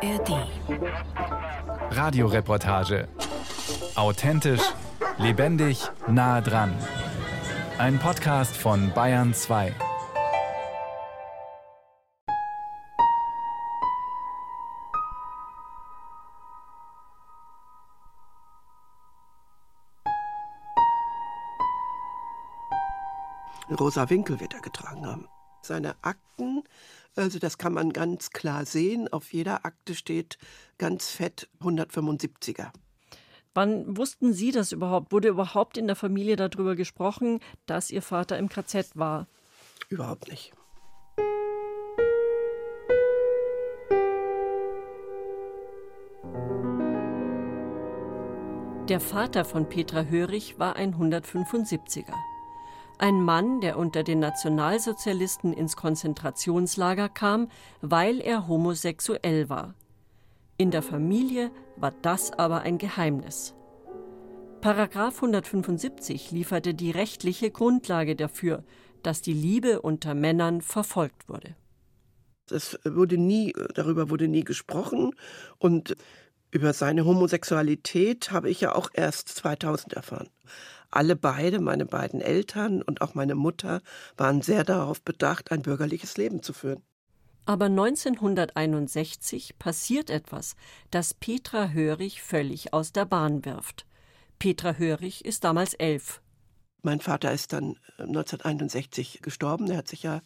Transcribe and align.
ARD. 0.00 0.46
Radioreportage. 1.90 3.08
Authentisch, 3.96 4.62
lebendig, 5.18 5.90
nah 6.06 6.40
dran. 6.40 6.72
Ein 7.78 7.98
Podcast 7.98 8.56
von 8.56 8.92
Bayern 8.94 9.34
2. 9.34 9.74
Rosa 23.78 24.08
Winkel 24.10 24.38
wird 24.38 24.54
er 24.54 24.60
getragen 24.60 25.06
haben. 25.06 25.28
Seine 25.62 25.96
Akten, 26.02 26.62
also 27.16 27.38
das 27.38 27.58
kann 27.58 27.72
man 27.72 27.92
ganz 27.92 28.30
klar 28.30 28.64
sehen, 28.64 29.08
auf 29.12 29.32
jeder 29.32 29.64
Akte 29.64 29.94
steht 29.94 30.38
ganz 30.78 31.08
fett 31.08 31.48
175er. 31.60 32.70
Wann 33.54 33.96
wussten 33.96 34.32
Sie 34.32 34.52
das 34.52 34.72
überhaupt? 34.72 35.10
Wurde 35.10 35.28
überhaupt 35.28 35.78
in 35.78 35.86
der 35.86 35.96
Familie 35.96 36.36
darüber 36.36 36.76
gesprochen, 36.76 37.40
dass 37.66 37.90
Ihr 37.90 38.02
Vater 38.02 38.38
im 38.38 38.48
KZ 38.48 38.96
war? 38.96 39.26
Überhaupt 39.88 40.28
nicht. 40.28 40.52
Der 48.88 49.00
Vater 49.00 49.44
von 49.44 49.68
Petra 49.68 50.04
Hörig 50.04 50.58
war 50.58 50.76
ein 50.76 50.94
175er. 50.94 52.14
Ein 53.00 53.22
Mann, 53.22 53.60
der 53.60 53.78
unter 53.78 54.02
den 54.02 54.18
Nationalsozialisten 54.18 55.52
ins 55.52 55.76
Konzentrationslager 55.76 57.08
kam, 57.08 57.48
weil 57.80 58.20
er 58.20 58.48
homosexuell 58.48 59.48
war. 59.48 59.74
In 60.56 60.72
der 60.72 60.82
Familie 60.82 61.52
war 61.76 61.92
das 62.02 62.32
aber 62.32 62.62
ein 62.62 62.78
Geheimnis. 62.78 63.54
Paragraph 64.60 65.14
175 65.14 66.32
lieferte 66.32 66.74
die 66.74 66.90
rechtliche 66.90 67.52
Grundlage 67.52 68.16
dafür, 68.16 68.64
dass 69.04 69.22
die 69.22 69.32
Liebe 69.32 69.80
unter 69.80 70.14
Männern 70.14 70.60
verfolgt 70.60 71.28
wurde. 71.28 71.54
Es 72.50 72.76
wurde 72.84 73.16
nie, 73.16 73.52
darüber 73.74 74.10
wurde 74.10 74.26
nie 74.26 74.42
gesprochen 74.42 75.12
und 75.58 75.94
über 76.50 76.72
seine 76.72 77.04
Homosexualität 77.04 78.32
habe 78.32 78.50
ich 78.50 78.60
ja 78.60 78.74
auch 78.74 78.90
erst 78.92 79.28
2000 79.28 79.92
erfahren 79.92 80.30
alle 80.90 81.16
beide, 81.16 81.60
meine 81.60 81.86
beiden 81.86 82.20
Eltern 82.20 82.82
und 82.82 83.00
auch 83.02 83.14
meine 83.14 83.34
Mutter, 83.34 83.80
waren 84.16 84.42
sehr 84.42 84.64
darauf 84.64 85.02
bedacht, 85.02 85.52
ein 85.52 85.62
bürgerliches 85.62 86.16
Leben 86.16 86.42
zu 86.42 86.52
führen. 86.52 86.82
Aber 87.44 87.66
1961 87.66 89.58
passiert 89.58 90.10
etwas, 90.10 90.54
das 90.90 91.14
Petra 91.14 91.70
Hörig 91.70 92.22
völlig 92.22 92.74
aus 92.74 92.92
der 92.92 93.06
Bahn 93.06 93.44
wirft. 93.44 93.86
Petra 94.38 94.74
Hörig 94.74 95.24
ist 95.24 95.44
damals 95.44 95.74
elf. 95.74 96.20
Mein 96.82 97.00
Vater 97.00 97.32
ist 97.32 97.52
dann 97.52 97.76
1961 97.98 99.16
äh, 99.16 99.18
gestorben. 99.20 99.70
Er 99.70 99.78
hat 99.78 99.88
sich 99.88 100.02
ja 100.02 100.20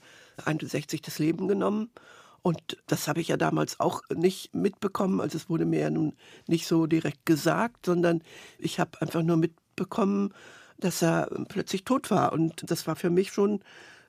61 0.45 1.01
das 1.01 1.19
Leben 1.19 1.49
genommen. 1.49 1.91
Und 2.43 2.83
das 2.89 3.07
habe 3.07 3.21
ich 3.21 3.29
ja 3.29 3.37
damals 3.37 3.79
auch 3.79 4.03
nicht 4.13 4.53
mitbekommen. 4.55 5.21
Also 5.21 5.39
es 5.39 5.49
wurde 5.49 5.65
mir 5.65 5.81
ja 5.81 5.91
nun 5.91 6.15
nicht 6.49 6.67
so 6.67 6.87
direkt 6.87 7.25
gesagt, 7.25 7.87
sondern 7.87 8.23
ich 8.59 8.81
habe 8.81 9.01
einfach 9.01 9.23
nur 9.23 9.37
mit, 9.37 9.55
bekommen, 9.83 10.33
dass 10.79 11.03
er 11.03 11.29
plötzlich 11.49 11.85
tot 11.85 12.11
war. 12.11 12.33
Und 12.33 12.71
das 12.71 12.87
war 12.87 12.97
für 12.97 13.11
mich 13.11 13.33
schon 13.33 13.61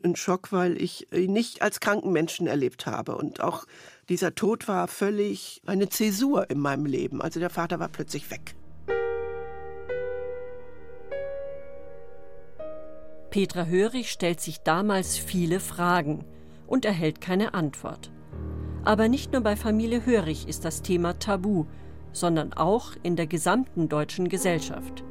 ein 0.03 0.15
Schock, 0.15 0.51
weil 0.51 0.81
ich 0.81 1.11
ihn 1.13 1.33
nicht 1.33 1.61
als 1.61 1.79
kranken 1.79 2.11
Menschen 2.11 2.47
erlebt 2.47 2.85
habe. 2.85 3.15
Und 3.15 3.41
auch 3.41 3.65
dieser 4.09 4.35
Tod 4.35 4.67
war 4.67 4.87
völlig 4.87 5.61
eine 5.65 5.89
Zäsur 5.89 6.49
in 6.49 6.59
meinem 6.59 6.85
Leben. 6.85 7.21
Also 7.21 7.39
der 7.39 7.49
Vater 7.49 7.79
war 7.79 7.89
plötzlich 7.89 8.29
weg. 8.29 8.55
Petra 13.29 13.65
Hörig 13.65 14.11
stellt 14.11 14.41
sich 14.41 14.59
damals 14.59 15.17
viele 15.17 15.59
Fragen 15.59 16.23
und 16.67 16.85
erhält 16.85 17.19
keine 17.19 17.55
Antwort. 17.55 18.11
Aber 18.85 19.07
nicht 19.07 19.31
nur 19.31 19.41
bei 19.41 19.55
Familie 19.55 20.05
Hörig 20.05 20.47
ist 20.47 20.65
das 20.65 20.81
Thema 20.81 21.17
tabu, 21.17 21.65
sondern 22.11 22.53
auch 22.53 22.91
in 23.01 23.15
der 23.15 23.25
gesamten 23.25 23.89
deutschen 23.89 24.29
Gesellschaft. 24.29 25.03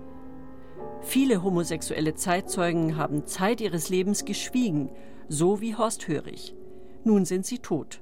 Viele 1.05 1.43
homosexuelle 1.43 2.15
Zeitzeugen 2.15 2.97
haben 2.97 3.27
Zeit 3.27 3.61
ihres 3.61 3.89
Lebens 3.89 4.25
geschwiegen, 4.25 4.91
so 5.29 5.61
wie 5.61 5.77
Horst 5.77 6.09
Hörig. 6.09 6.55
Nun 7.05 7.25
sind 7.25 7.45
sie 7.45 7.59
tot. 7.59 8.01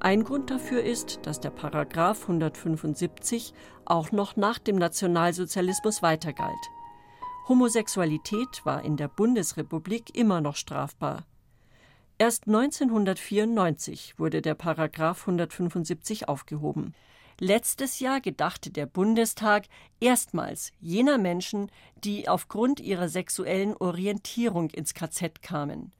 Ein 0.00 0.24
Grund 0.24 0.50
dafür 0.50 0.82
ist, 0.82 1.20
dass 1.22 1.40
der 1.40 1.50
Paragraph 1.50 2.22
175 2.22 3.52
auch 3.84 4.12
noch 4.12 4.36
nach 4.36 4.58
dem 4.58 4.76
Nationalsozialismus 4.76 6.02
weitergalt. 6.02 6.54
Homosexualität 7.48 8.64
war 8.64 8.84
in 8.84 8.96
der 8.96 9.08
Bundesrepublik 9.08 10.16
immer 10.16 10.40
noch 10.40 10.56
strafbar. 10.56 11.24
Erst 12.18 12.46
1994 12.46 14.18
wurde 14.18 14.42
der 14.42 14.54
Paragraph 14.54 15.20
175 15.20 16.28
aufgehoben. 16.28 16.94
Letztes 17.40 18.00
Jahr 18.00 18.20
gedachte 18.20 18.70
der 18.70 18.86
Bundestag 18.86 19.66
erstmals 20.00 20.72
jener 20.80 21.18
Menschen, 21.18 21.70
die 22.02 22.28
aufgrund 22.28 22.80
ihrer 22.80 23.08
sexuellen 23.08 23.76
Orientierung 23.76 24.70
ins 24.70 24.92
KZ 24.92 25.40
kamen. 25.40 25.92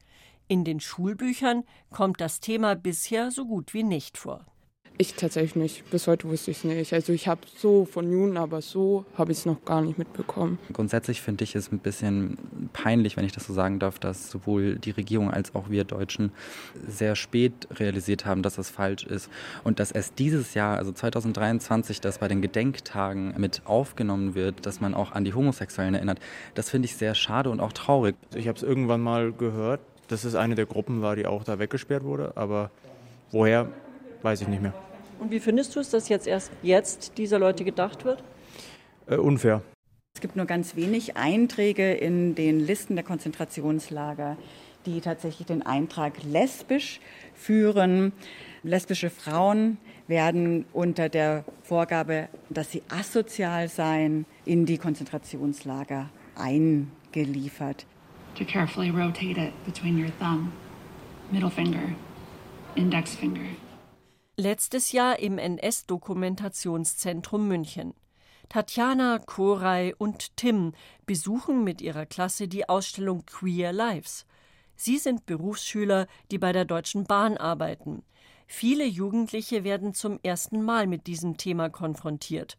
In 0.49 0.65
den 0.65 0.81
Schulbüchern 0.81 1.63
kommt 1.91 2.19
das 2.19 2.41
Thema 2.41 2.75
bisher 2.75 3.31
so 3.31 3.45
gut 3.45 3.73
wie 3.73 3.83
nicht 3.83 4.17
vor. 4.17 4.45
Ich 5.01 5.13
tatsächlich 5.13 5.55
nicht. 5.55 5.89
Bis 5.91 6.07
heute 6.07 6.27
wusste 6.27 6.51
ich 6.51 6.57
es 6.57 6.63
nicht. 6.65 6.93
Also 6.93 7.13
ich 7.13 7.29
habe 7.29 7.39
so 7.55 7.85
von 7.85 8.11
Juden, 8.11 8.35
aber 8.35 8.61
so 8.61 9.05
habe 9.17 9.31
ich 9.31 9.37
es 9.37 9.45
noch 9.45 9.63
gar 9.63 9.81
nicht 9.81 9.97
mitbekommen. 9.97 10.59
Grundsätzlich 10.73 11.21
finde 11.21 11.45
ich 11.45 11.55
es 11.55 11.71
ein 11.71 11.79
bisschen 11.79 12.37
peinlich, 12.73 13.15
wenn 13.15 13.23
ich 13.23 13.31
das 13.31 13.47
so 13.47 13.53
sagen 13.53 13.79
darf, 13.79 13.97
dass 13.97 14.29
sowohl 14.29 14.75
die 14.75 14.91
Regierung 14.91 15.31
als 15.31 15.55
auch 15.55 15.69
wir 15.69 15.85
Deutschen 15.85 16.33
sehr 16.85 17.15
spät 17.15 17.53
realisiert 17.79 18.25
haben, 18.25 18.43
dass 18.43 18.55
das 18.55 18.69
falsch 18.69 19.05
ist. 19.05 19.29
Und 19.63 19.79
dass 19.79 19.91
erst 19.91 20.19
dieses 20.19 20.53
Jahr, 20.53 20.77
also 20.77 20.91
2023, 20.91 22.01
das 22.01 22.17
bei 22.17 22.27
den 22.27 22.41
Gedenktagen 22.41 23.35
mit 23.37 23.61
aufgenommen 23.63 24.35
wird, 24.35 24.65
dass 24.65 24.81
man 24.81 24.93
auch 24.93 25.13
an 25.13 25.23
die 25.23 25.33
Homosexuellen 25.33 25.95
erinnert, 25.95 26.19
das 26.55 26.69
finde 26.69 26.87
ich 26.87 26.97
sehr 26.97 27.15
schade 27.15 27.51
und 27.51 27.61
auch 27.61 27.71
traurig. 27.71 28.17
Ich 28.35 28.49
habe 28.49 28.57
es 28.57 28.63
irgendwann 28.63 28.99
mal 28.99 29.31
gehört, 29.31 29.79
dass 30.09 30.25
es 30.25 30.35
eine 30.35 30.55
der 30.55 30.65
Gruppen 30.65 31.01
war, 31.01 31.15
die 31.15 31.25
auch 31.25 31.45
da 31.45 31.57
weggesperrt 31.57 32.03
wurde. 32.03 32.33
Aber 32.35 32.69
woher, 33.31 33.69
weiß 34.23 34.41
ich 34.41 34.49
nicht 34.49 34.61
mehr. 34.61 34.73
Und 35.19 35.31
wie 35.31 35.39
findest 35.39 35.75
du 35.75 35.79
es, 35.81 35.89
dass 35.89 36.09
jetzt 36.09 36.27
erst 36.27 36.51
jetzt 36.63 37.17
dieser 37.17 37.39
Leute 37.39 37.63
gedacht 37.63 38.05
wird? 38.05 38.23
Äh, 39.07 39.17
unfair. 39.17 39.61
Es 40.15 40.21
gibt 40.21 40.35
nur 40.35 40.45
ganz 40.45 40.75
wenig 40.75 41.17
Einträge 41.17 41.93
in 41.93 42.35
den 42.35 42.59
Listen 42.59 42.95
der 42.95 43.03
Konzentrationslager, 43.03 44.37
die 44.85 45.01
tatsächlich 45.01 45.47
den 45.47 45.61
Eintrag 45.61 46.23
lesbisch 46.23 46.99
führen. 47.35 48.13
Lesbische 48.63 49.09
Frauen 49.09 49.77
werden 50.07 50.65
unter 50.73 51.09
der 51.09 51.45
Vorgabe, 51.63 52.27
dass 52.49 52.71
sie 52.71 52.81
asozial 52.89 53.69
seien, 53.69 54.25
in 54.45 54.65
die 54.65 54.77
Konzentrationslager 54.77 56.09
eingeliefert. 56.35 57.85
To 58.35 58.45
carefully 58.45 58.89
rotate 58.89 59.37
it 59.37 59.53
between 59.65 60.01
your 60.01 60.11
thumb, 60.19 60.51
middle 61.31 61.49
finger, 61.49 61.95
index 62.75 63.15
finger. 63.15 63.41
Letztes 64.39 64.91
Jahr 64.93 65.19
im 65.19 65.37
NS-Dokumentationszentrum 65.37 67.49
München. 67.49 67.93
Tatjana, 68.47 69.19
Koray 69.19 69.93
und 69.97 70.37
Tim 70.37 70.71
besuchen 71.05 71.65
mit 71.65 71.81
ihrer 71.81 72.05
Klasse 72.05 72.47
die 72.47 72.69
Ausstellung 72.69 73.25
Queer 73.25 73.73
Lives. 73.73 74.25
Sie 74.77 74.97
sind 74.97 75.25
Berufsschüler, 75.25 76.07
die 76.31 76.37
bei 76.37 76.53
der 76.53 76.63
Deutschen 76.63 77.03
Bahn 77.03 77.35
arbeiten. 77.35 78.03
Viele 78.47 78.85
Jugendliche 78.85 79.65
werden 79.65 79.93
zum 79.93 80.21
ersten 80.23 80.63
Mal 80.63 80.87
mit 80.87 81.07
diesem 81.07 81.35
Thema 81.35 81.67
konfrontiert. 81.67 82.57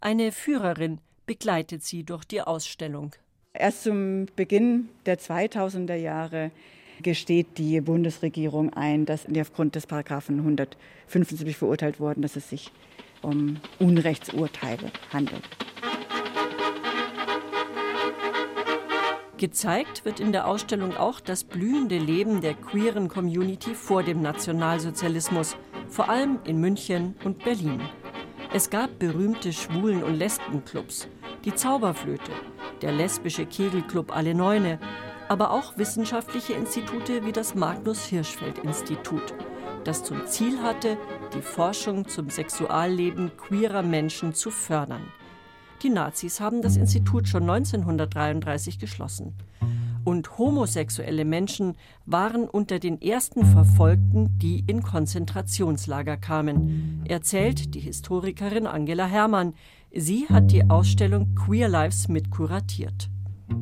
Eine 0.00 0.32
Führerin 0.32 1.02
begleitet 1.26 1.84
sie 1.84 2.02
durch 2.02 2.24
die 2.24 2.40
Ausstellung. 2.40 3.14
Erst 3.52 3.82
zum 3.82 4.24
Beginn 4.36 4.88
der 5.04 5.18
2000er 5.18 5.96
Jahre 5.96 6.50
gesteht 7.02 7.58
die 7.58 7.80
Bundesregierung 7.80 8.72
ein, 8.72 9.06
dass 9.06 9.24
die 9.26 9.40
aufgrund 9.40 9.74
des 9.74 9.86
Paragraphen 9.86 10.38
175 10.38 11.56
verurteilt 11.56 12.00
wurden, 12.00 12.22
dass 12.22 12.36
es 12.36 12.48
sich 12.48 12.70
um 13.22 13.56
Unrechtsurteile 13.78 14.90
handelt. 15.12 15.42
Gezeigt 19.40 20.04
wird 20.04 20.20
in 20.20 20.32
der 20.32 20.46
Ausstellung 20.46 20.94
auch 20.96 21.18
das 21.18 21.44
blühende 21.44 21.96
Leben 21.96 22.42
der 22.42 22.52
queeren 22.52 23.08
Community 23.08 23.74
vor 23.74 24.02
dem 24.02 24.20
Nationalsozialismus, 24.20 25.56
vor 25.88 26.10
allem 26.10 26.38
in 26.44 26.60
München 26.60 27.14
und 27.24 27.42
Berlin. 27.42 27.80
Es 28.52 28.68
gab 28.68 28.98
berühmte 28.98 29.52
Schwulen- 29.52 30.02
und 30.02 30.16
Lesbenclubs, 30.16 31.08
die 31.46 31.54
Zauberflöte, 31.54 32.32
der 32.82 32.92
lesbische 32.92 33.46
Kegelclub 33.46 34.14
Alle 34.14 34.34
Neune 34.34 34.78
aber 35.30 35.52
auch 35.52 35.78
wissenschaftliche 35.78 36.54
Institute 36.54 37.24
wie 37.24 37.30
das 37.30 37.54
Magnus 37.54 38.04
Hirschfeld 38.04 38.58
Institut. 38.58 39.32
das 39.84 40.02
zum 40.02 40.26
Ziel 40.26 40.60
hatte, 40.60 40.98
die 41.32 41.40
Forschung 41.40 42.06
zum 42.06 42.28
Sexualleben 42.28 43.30
queerer 43.38 43.82
Menschen 43.82 44.34
zu 44.34 44.50
fördern. 44.50 45.00
Die 45.82 45.88
Nazis 45.88 46.40
haben 46.40 46.60
das 46.60 46.76
Institut 46.76 47.28
schon 47.28 47.48
1933 47.48 48.78
geschlossen. 48.78 49.36
Und 50.04 50.36
homosexuelle 50.36 51.24
Menschen 51.24 51.76
waren 52.04 52.48
unter 52.48 52.78
den 52.78 53.00
ersten 53.00 53.46
Verfolgten, 53.46 54.36
die 54.38 54.64
in 54.66 54.82
Konzentrationslager 54.82 56.16
kamen, 56.16 57.04
erzählt 57.08 57.74
die 57.74 57.80
Historikerin 57.80 58.66
Angela 58.66 59.06
Herrmann. 59.06 59.54
Sie 59.94 60.26
hat 60.28 60.50
die 60.50 60.68
Ausstellung 60.68 61.34
Queer 61.36 61.68
Lives 61.68 62.08
mit 62.08 62.30
kuratiert. 62.30 63.09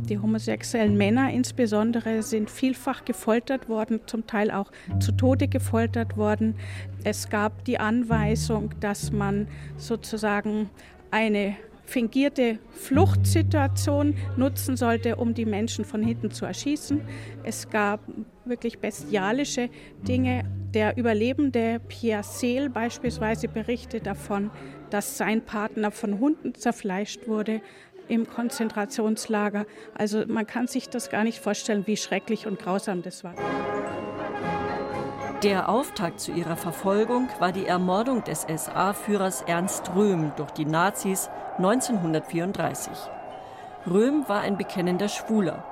Die 0.08 0.19
homosexuellen 0.19 0.96
Männer 0.96 1.31
insbesondere 1.31 2.23
sind 2.23 2.50
vielfach 2.50 3.05
gefoltert 3.05 3.69
worden, 3.69 4.00
zum 4.06 4.26
Teil 4.26 4.50
auch 4.50 4.70
zu 5.00 5.12
Tode 5.12 5.49
gefoltert 5.49 6.17
worden. 6.17 6.55
Es 7.05 7.29
gab 7.29 7.64
die 7.64 7.79
Anweisung, 7.79 8.70
dass 8.81 9.12
man 9.12 9.49
sozusagen 9.76 10.70
eine 11.11 11.56
fingierte 11.88 12.58
Fluchtsituation 12.70 14.14
nutzen 14.37 14.76
sollte, 14.76 15.17
um 15.17 15.32
die 15.32 15.46
Menschen 15.46 15.87
von 15.87 16.02
hinten 16.02 16.31
zu 16.31 16.44
erschießen. 16.44 17.00
Es 17.44 17.70
gab 17.70 18.00
wirklich 18.44 18.79
bestialische 18.79 19.70
Dinge. 20.06 20.44
Der 20.75 20.99
Überlebende 20.99 21.81
Pierre 21.88 22.23
Seel 22.23 22.69
beispielsweise 22.69 23.49
berichtet 23.49 24.06
davon, 24.06 24.50
dass 24.90 25.17
sein 25.17 25.43
Partner 25.43 25.90
von 25.90 26.19
Hunden 26.19 26.55
zerfleischt 26.55 27.26
wurde 27.26 27.62
im 28.09 28.29
Konzentrationslager. 28.29 29.67
Also 29.95 30.25
man 30.27 30.47
kann 30.47 30.67
sich 30.67 30.89
das 30.89 31.11
gar 31.11 31.25
nicht 31.25 31.41
vorstellen, 31.41 31.87
wie 31.87 31.97
schrecklich 31.97 32.47
und 32.47 32.59
grausam 32.59 33.03
das 33.03 33.25
war. 33.25 33.35
Der 35.43 35.69
Auftakt 35.69 36.19
zu 36.19 36.33
ihrer 36.33 36.57
Verfolgung 36.57 37.29
war 37.39 37.53
die 37.53 37.67
Ermordung 37.67 38.25
des 38.25 38.43
SA-Führers 38.43 39.43
Ernst 39.43 39.93
Röhm 39.95 40.33
durch 40.37 40.51
die 40.51 40.65
Nazis 40.65 41.31
1934. 41.59 42.93
Röhm 43.89 44.29
war 44.29 44.41
ein 44.41 44.57
bekennender 44.57 45.09
Schwuler. 45.09 45.65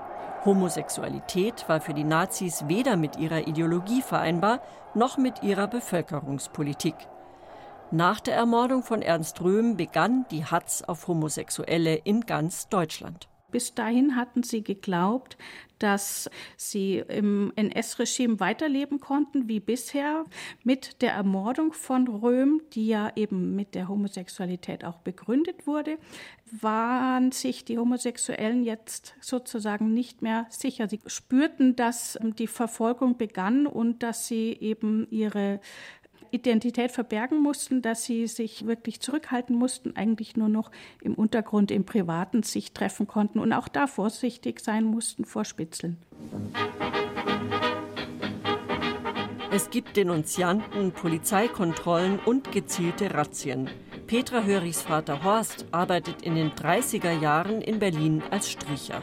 Homosexualität 0.44 1.68
war 1.68 1.80
für 1.80 1.94
die 1.94 2.04
Nazis 2.04 2.68
weder 2.68 2.96
mit 2.96 3.16
ihrer 3.16 3.48
Ideologie 3.48 4.02
vereinbar 4.02 4.60
noch 4.94 5.18
mit 5.18 5.42
ihrer 5.42 5.66
Bevölkerungspolitik. 5.66 6.94
Nach 7.92 8.18
der 8.18 8.34
Ermordung 8.34 8.82
von 8.82 9.00
Ernst 9.00 9.40
Röhm 9.40 9.76
begann 9.76 10.26
die 10.32 10.44
Hatz 10.44 10.82
auf 10.82 11.06
Homosexuelle 11.06 11.94
in 11.94 12.22
ganz 12.22 12.68
Deutschland. 12.68 13.28
Bis 13.52 13.74
dahin 13.74 14.16
hatten 14.16 14.42
sie 14.42 14.64
geglaubt, 14.64 15.38
dass 15.78 16.28
sie 16.56 16.98
im 16.98 17.52
NS-Regime 17.54 18.40
weiterleben 18.40 18.98
konnten 18.98 19.48
wie 19.48 19.60
bisher. 19.60 20.24
Mit 20.64 21.00
der 21.00 21.12
Ermordung 21.12 21.72
von 21.72 22.08
Röhm, 22.08 22.60
die 22.72 22.88
ja 22.88 23.12
eben 23.14 23.54
mit 23.54 23.76
der 23.76 23.88
Homosexualität 23.88 24.84
auch 24.84 24.98
begründet 24.98 25.66
wurde, 25.68 25.98
waren 26.60 27.30
sich 27.30 27.64
die 27.64 27.78
Homosexuellen 27.78 28.64
jetzt 28.64 29.14
sozusagen 29.20 29.94
nicht 29.94 30.22
mehr 30.22 30.46
sicher. 30.50 30.88
Sie 30.88 31.00
spürten, 31.06 31.76
dass 31.76 32.18
die 32.20 32.48
Verfolgung 32.48 33.16
begann 33.16 33.68
und 33.68 34.02
dass 34.02 34.26
sie 34.26 34.56
eben 34.60 35.06
ihre 35.10 35.60
Identität 36.30 36.92
verbergen 36.92 37.42
mussten, 37.42 37.82
dass 37.82 38.04
sie 38.04 38.26
sich 38.26 38.66
wirklich 38.66 39.00
zurückhalten 39.00 39.56
mussten, 39.56 39.96
eigentlich 39.96 40.36
nur 40.36 40.48
noch 40.48 40.70
im 41.02 41.14
Untergrund, 41.14 41.70
im 41.70 41.84
Privaten 41.84 42.42
sich 42.42 42.72
treffen 42.72 43.06
konnten 43.06 43.38
und 43.38 43.52
auch 43.52 43.68
da 43.68 43.86
vorsichtig 43.86 44.60
sein 44.60 44.84
mussten 44.84 45.24
vor 45.24 45.44
Spitzeln. 45.44 45.96
Es 49.50 49.70
gibt 49.70 49.96
Denunzianten, 49.96 50.92
Polizeikontrollen 50.92 52.18
und 52.18 52.52
gezielte 52.52 53.14
Razzien. 53.14 53.70
Petra 54.06 54.42
Hörichs 54.42 54.82
Vater 54.82 55.24
Horst 55.24 55.66
arbeitet 55.72 56.22
in 56.22 56.34
den 56.34 56.50
30er 56.50 57.18
Jahren 57.18 57.60
in 57.62 57.78
Berlin 57.78 58.22
als 58.30 58.50
Stricher 58.50 59.02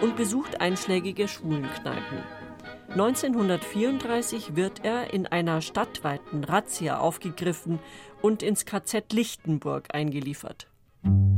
und 0.00 0.16
besucht 0.16 0.60
einschlägige 0.60 1.28
Schwulenkneipen. 1.28 2.43
1934 2.90 4.56
wird 4.56 4.84
er 4.84 5.12
in 5.12 5.26
einer 5.26 5.60
stadtweiten 5.60 6.44
Razzia 6.44 6.98
aufgegriffen 6.98 7.78
und 8.22 8.42
ins 8.42 8.64
KZ 8.64 9.12
Lichtenburg 9.12 9.88
eingeliefert. 9.92 10.68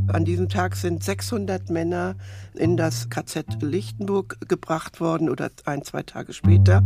An 0.08 0.24
diesem 0.24 0.48
Tag 0.48 0.76
sind 0.76 1.02
600 1.02 1.68
Männer 1.68 2.14
in 2.54 2.76
das 2.76 3.10
KZ 3.10 3.60
Lichtenburg 3.60 4.36
gebracht 4.48 5.00
worden 5.00 5.28
oder 5.28 5.50
ein, 5.64 5.82
zwei 5.82 6.04
Tage 6.04 6.32
später 6.32 6.84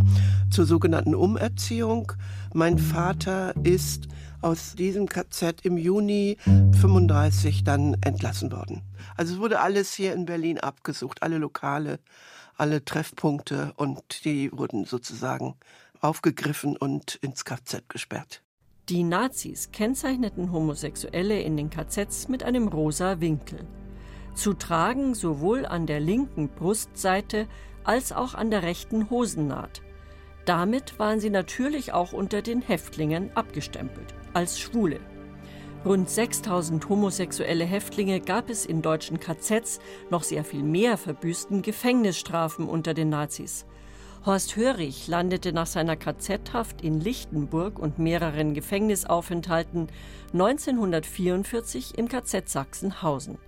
zur 0.51 0.65
sogenannten 0.65 1.15
Umerziehung. 1.15 2.13
Mein 2.55 2.79
Vater 2.79 3.55
ist 3.63 4.09
aus 4.41 4.75
diesem 4.75 5.07
KZ 5.07 5.61
im 5.65 5.77
Juni 5.77 6.39
35 6.81 7.63
dann 7.63 7.97
entlassen 8.03 8.53
worden. 8.53 8.83
Also 9.17 9.35
es 9.35 9.41
wurde 9.41 9.61
alles 9.61 9.93
hier 9.93 10.15
in 10.15 10.25
Berlin 10.25 10.59
abgesucht, 10.59 11.23
alle 11.23 11.37
Lokale 11.37 11.99
alle 12.61 12.85
Treffpunkte 12.85 13.73
und 13.77 14.25
die 14.25 14.53
wurden 14.53 14.85
sozusagen 14.85 15.57
aufgegriffen 16.01 16.77
und 16.77 17.17
ins 17.17 17.45
KZ 17.45 17.89
gesperrt. 17.89 18.43
Die 18.89 19.03
Nazis 19.03 19.71
kennzeichneten 19.73 20.53
Homosexuelle 20.53 21.41
in 21.41 21.57
den 21.57 21.71
KZs 21.71 22.29
mit 22.29 22.43
einem 22.43 22.69
rosa 22.69 23.21
Winkel. 23.21 23.67
Zu 24.35 24.55
tragen 24.55 25.15
sowohl 25.15 25.65
an 25.65 25.87
der 25.87 26.01
linken 26.01 26.49
Brustseite 26.49 27.49
als 27.85 28.13
auch 28.13 28.35
an 28.35 28.51
der 28.51 28.63
rechten 28.63 29.11
Hosennaht. 29.11 29.83
Damit 30.45 30.99
waren 30.99 31.21
sie 31.21 31.31
natürlich 31.31 31.93
auch 31.93 32.13
unter 32.13 32.43
den 32.43 32.63
Häftlingen 32.63 33.35
abgestempelt 33.37 34.15
als 34.35 34.59
Schwule. 34.59 35.01
Rund 35.83 36.11
6000 36.11 36.91
homosexuelle 36.91 37.65
Häftlinge 37.65 38.21
gab 38.21 38.51
es 38.51 38.67
in 38.67 38.83
deutschen 38.83 39.19
KZs, 39.19 39.81
noch 40.11 40.25
sehr 40.25 40.45
viel 40.45 40.63
mehr 40.63 40.99
verbüßten 40.99 41.63
Gefängnisstrafen 41.63 42.69
unter 42.69 42.93
den 42.93 43.09
Nazis. 43.09 43.65
Horst 44.27 44.57
Hörig 44.57 45.09
landete 45.09 45.55
nach 45.55 45.67
seiner 45.67 45.97
KZ-Haft 45.97 46.83
in 46.83 47.01
Lichtenburg 47.01 47.79
und 47.79 47.99
mehreren 47.99 48.53
Gefängnisaufenthalten 48.53 49.87
1944 50.35 51.97
im 51.97 52.09
KZ 52.09 52.47
Sachsenhausen. 52.47 53.39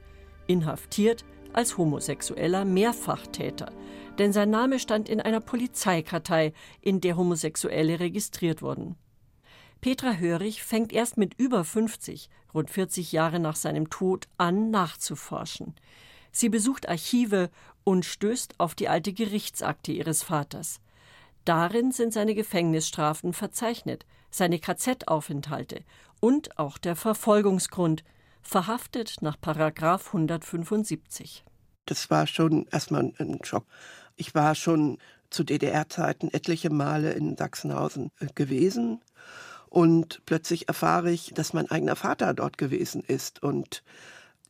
Inhaftiert 0.46 1.26
als 1.52 1.76
homosexueller 1.76 2.64
Mehrfachtäter, 2.64 3.70
denn 4.18 4.32
sein 4.32 4.48
Name 4.48 4.78
stand 4.78 5.10
in 5.10 5.20
einer 5.20 5.40
Polizeikartei, 5.40 6.54
in 6.80 7.02
der 7.02 7.18
Homosexuelle 7.18 8.00
registriert 8.00 8.62
wurden. 8.62 8.96
Petra 9.82 10.12
Hörig 10.14 10.62
fängt 10.62 10.92
erst 10.92 11.16
mit 11.18 11.34
über 11.38 11.64
50, 11.64 12.30
rund 12.54 12.70
40 12.70 13.10
Jahre 13.10 13.40
nach 13.40 13.56
seinem 13.56 13.90
Tod, 13.90 14.28
an 14.38 14.70
nachzuforschen. 14.70 15.74
Sie 16.30 16.48
besucht 16.48 16.88
Archive 16.88 17.50
und 17.82 18.04
stößt 18.04 18.54
auf 18.60 18.76
die 18.76 18.88
alte 18.88 19.12
Gerichtsakte 19.12 19.90
ihres 19.90 20.22
Vaters. 20.22 20.80
Darin 21.44 21.90
sind 21.90 22.12
seine 22.12 22.36
Gefängnisstrafen 22.36 23.32
verzeichnet, 23.32 24.06
seine 24.30 24.60
KZ-Aufenthalte 24.60 25.80
und 26.20 26.60
auch 26.60 26.78
der 26.78 26.94
Verfolgungsgrund, 26.94 28.04
verhaftet 28.40 29.16
nach 29.20 29.40
Paragraf 29.40 30.14
175. 30.14 31.44
Das 31.86 32.08
war 32.08 32.28
schon 32.28 32.66
erstmal 32.70 33.12
ein 33.18 33.40
Schock. 33.42 33.66
Ich 34.14 34.32
war 34.36 34.54
schon 34.54 34.98
zu 35.28 35.42
DDR-Zeiten 35.42 36.32
etliche 36.32 36.70
Male 36.70 37.14
in 37.14 37.36
Sachsenhausen 37.36 38.12
äh, 38.20 38.26
gewesen 38.32 39.00
und 39.72 40.20
plötzlich 40.26 40.68
erfahre 40.68 41.10
ich, 41.10 41.32
dass 41.34 41.54
mein 41.54 41.70
eigener 41.70 41.96
Vater 41.96 42.34
dort 42.34 42.58
gewesen 42.58 43.02
ist. 43.06 43.42
Und 43.42 43.82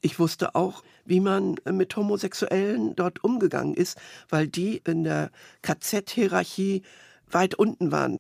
ich 0.01 0.19
wusste 0.19 0.57
auch, 0.57 0.83
wie 1.05 1.21
man 1.21 1.55
mit 1.65 1.95
Homosexuellen 1.95 2.97
dort 2.97 3.23
umgegangen 3.23 3.75
ist, 3.75 3.97
weil 4.29 4.49
die 4.49 4.83
in 4.85 5.05
der 5.05 5.31
KZ-Hierarchie 5.63 6.83
weit 7.31 7.55
unten 7.55 7.93
waren. 7.93 8.19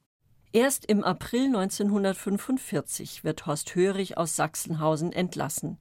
Erst 0.52 0.84
im 0.86 1.02
April 1.02 1.46
1945 1.46 3.24
wird 3.24 3.46
Horst 3.46 3.74
Hörig 3.74 4.16
aus 4.16 4.36
Sachsenhausen 4.36 5.12
entlassen. 5.12 5.78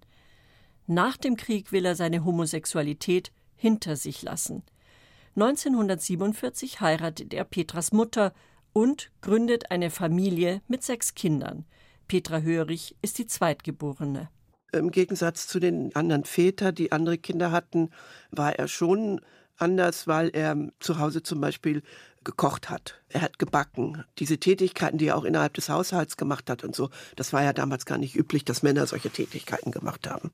Nach 0.87 1.17
dem 1.17 1.37
Krieg 1.37 1.71
will 1.71 1.85
er 1.85 1.95
seine 1.95 2.25
Homosexualität 2.25 3.31
hinter 3.55 3.95
sich 3.95 4.23
lassen. 4.23 4.63
1947 5.35 6.81
heiratet 6.81 7.31
er 7.35 7.43
Petras 7.43 7.91
Mutter 7.91 8.33
und 8.73 9.11
gründet 9.21 9.71
eine 9.71 9.89
Familie 9.89 10.61
mit 10.67 10.83
sechs 10.83 11.15
Kindern. 11.15 11.65
Petra 12.07 12.39
Hörig 12.39 12.95
ist 13.01 13.17
die 13.17 13.27
Zweitgeborene. 13.27 14.29
Im 14.73 14.91
Gegensatz 14.91 15.47
zu 15.47 15.59
den 15.59 15.95
anderen 15.95 16.23
Vätern, 16.23 16.75
die 16.75 16.91
andere 16.91 17.17
Kinder 17.17 17.51
hatten, 17.51 17.89
war 18.31 18.57
er 18.57 18.67
schon 18.67 19.21
anders, 19.57 20.07
weil 20.07 20.29
er 20.29 20.57
zu 20.79 20.99
Hause 20.99 21.23
zum 21.23 21.41
Beispiel 21.41 21.83
gekocht 22.23 22.69
hat. 22.69 23.01
Er 23.09 23.21
hat 23.21 23.39
gebacken. 23.39 24.03
Diese 24.19 24.37
Tätigkeiten, 24.37 24.97
die 24.97 25.07
er 25.07 25.17
auch 25.17 25.25
innerhalb 25.25 25.53
des 25.55 25.69
Haushalts 25.69 26.17
gemacht 26.17 26.49
hat 26.49 26.63
und 26.63 26.75
so, 26.75 26.89
das 27.15 27.33
war 27.33 27.43
ja 27.43 27.53
damals 27.53 27.85
gar 27.85 27.97
nicht 27.97 28.15
üblich, 28.15 28.45
dass 28.45 28.63
Männer 28.63 28.87
solche 28.87 29.09
Tätigkeiten 29.09 29.71
gemacht 29.71 30.09
haben. 30.09 30.31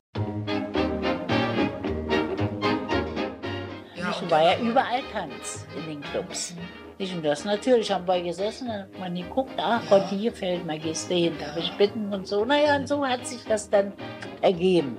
war 4.30 4.42
ja 4.42 4.60
überall 4.60 5.02
Tanz 5.10 5.66
in 5.76 5.86
den 5.86 6.00
Clubs. 6.02 6.54
Nicht? 6.98 7.14
Und 7.14 7.24
das 7.24 7.44
natürlich 7.44 7.90
haben 7.92 8.06
wir 8.06 8.20
gesessen, 8.20 8.72
hat 8.72 8.98
man 8.98 9.14
geguckt, 9.14 9.52
ach 9.56 9.82
Gott, 9.88 10.08
hier 10.10 10.32
fällt 10.32 10.66
mal, 10.66 10.78
hin, 10.78 11.32
darf 11.38 11.56
ich 11.56 11.72
bitten 11.78 12.12
und 12.12 12.26
so. 12.26 12.44
Naja, 12.44 12.76
und 12.76 12.88
so 12.88 13.06
hat 13.06 13.26
sich 13.26 13.44
das 13.44 13.70
dann 13.70 13.92
ergeben. 14.40 14.98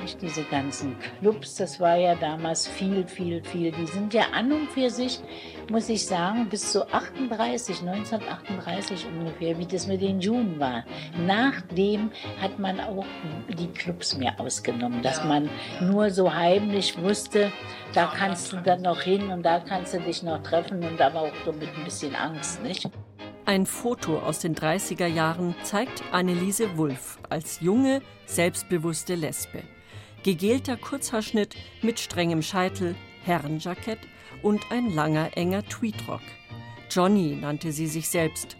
Nicht 0.00 0.22
diese 0.22 0.44
ganzen 0.44 0.96
Clubs, 1.20 1.56
das 1.56 1.78
war 1.78 1.96
ja 1.96 2.14
damals 2.14 2.66
viel, 2.66 3.06
viel, 3.06 3.42
viel. 3.44 3.70
Die 3.72 3.86
sind 3.86 4.14
ja 4.14 4.24
an 4.32 4.50
und 4.50 4.70
für 4.70 4.88
sich, 4.88 5.20
muss 5.70 5.88
ich 5.88 6.06
sagen, 6.06 6.48
bis 6.48 6.72
zu 6.72 6.90
38, 6.90 7.80
1938 7.80 9.06
ungefähr, 9.06 9.58
wie 9.58 9.66
das 9.66 9.86
mit 9.86 10.00
den 10.00 10.20
Juden 10.20 10.58
war. 10.58 10.84
Nachdem 11.26 12.10
hat 12.40 12.58
man 12.58 12.80
auch 12.80 13.04
die 13.48 13.68
Clubs 13.68 14.16
mehr 14.16 14.38
ausgenommen, 14.40 15.02
dass 15.02 15.22
man 15.24 15.50
nur 15.80 16.10
so 16.10 16.32
heimlich 16.32 16.96
wusste, 17.00 17.52
da 17.92 18.06
kannst 18.06 18.52
du 18.52 18.56
dann 18.56 18.82
noch 18.82 19.02
hin 19.02 19.30
und 19.30 19.42
da 19.42 19.60
kannst 19.60 19.94
du 19.94 20.00
dich 20.00 20.22
noch 20.22 20.42
treffen 20.42 20.82
und 20.82 21.00
aber 21.00 21.22
auch 21.22 21.32
so 21.44 21.52
mit 21.52 21.68
ein 21.76 21.84
bisschen 21.84 22.14
Angst, 22.14 22.62
nicht? 22.62 22.88
Ein 23.46 23.66
Foto 23.66 24.20
aus 24.20 24.38
den 24.38 24.54
30er 24.54 25.06
Jahren 25.06 25.54
zeigt 25.64 26.04
Anneliese 26.12 26.76
Wulff 26.76 27.18
als 27.28 27.60
junge, 27.60 28.00
selbstbewusste 28.26 29.16
Lesbe. 29.16 29.62
Gegelter 30.22 30.76
Kurzhaarschnitt 30.76 31.56
mit 31.80 31.98
strengem 31.98 32.42
Scheitel, 32.42 32.94
Herrenjackett 33.24 34.00
und 34.42 34.60
ein 34.70 34.90
langer, 34.90 35.34
enger 35.34 35.64
Tweedrock. 35.66 36.20
Johnny 36.90 37.36
nannte 37.40 37.72
sie 37.72 37.86
sich 37.86 38.10
selbst. 38.10 38.58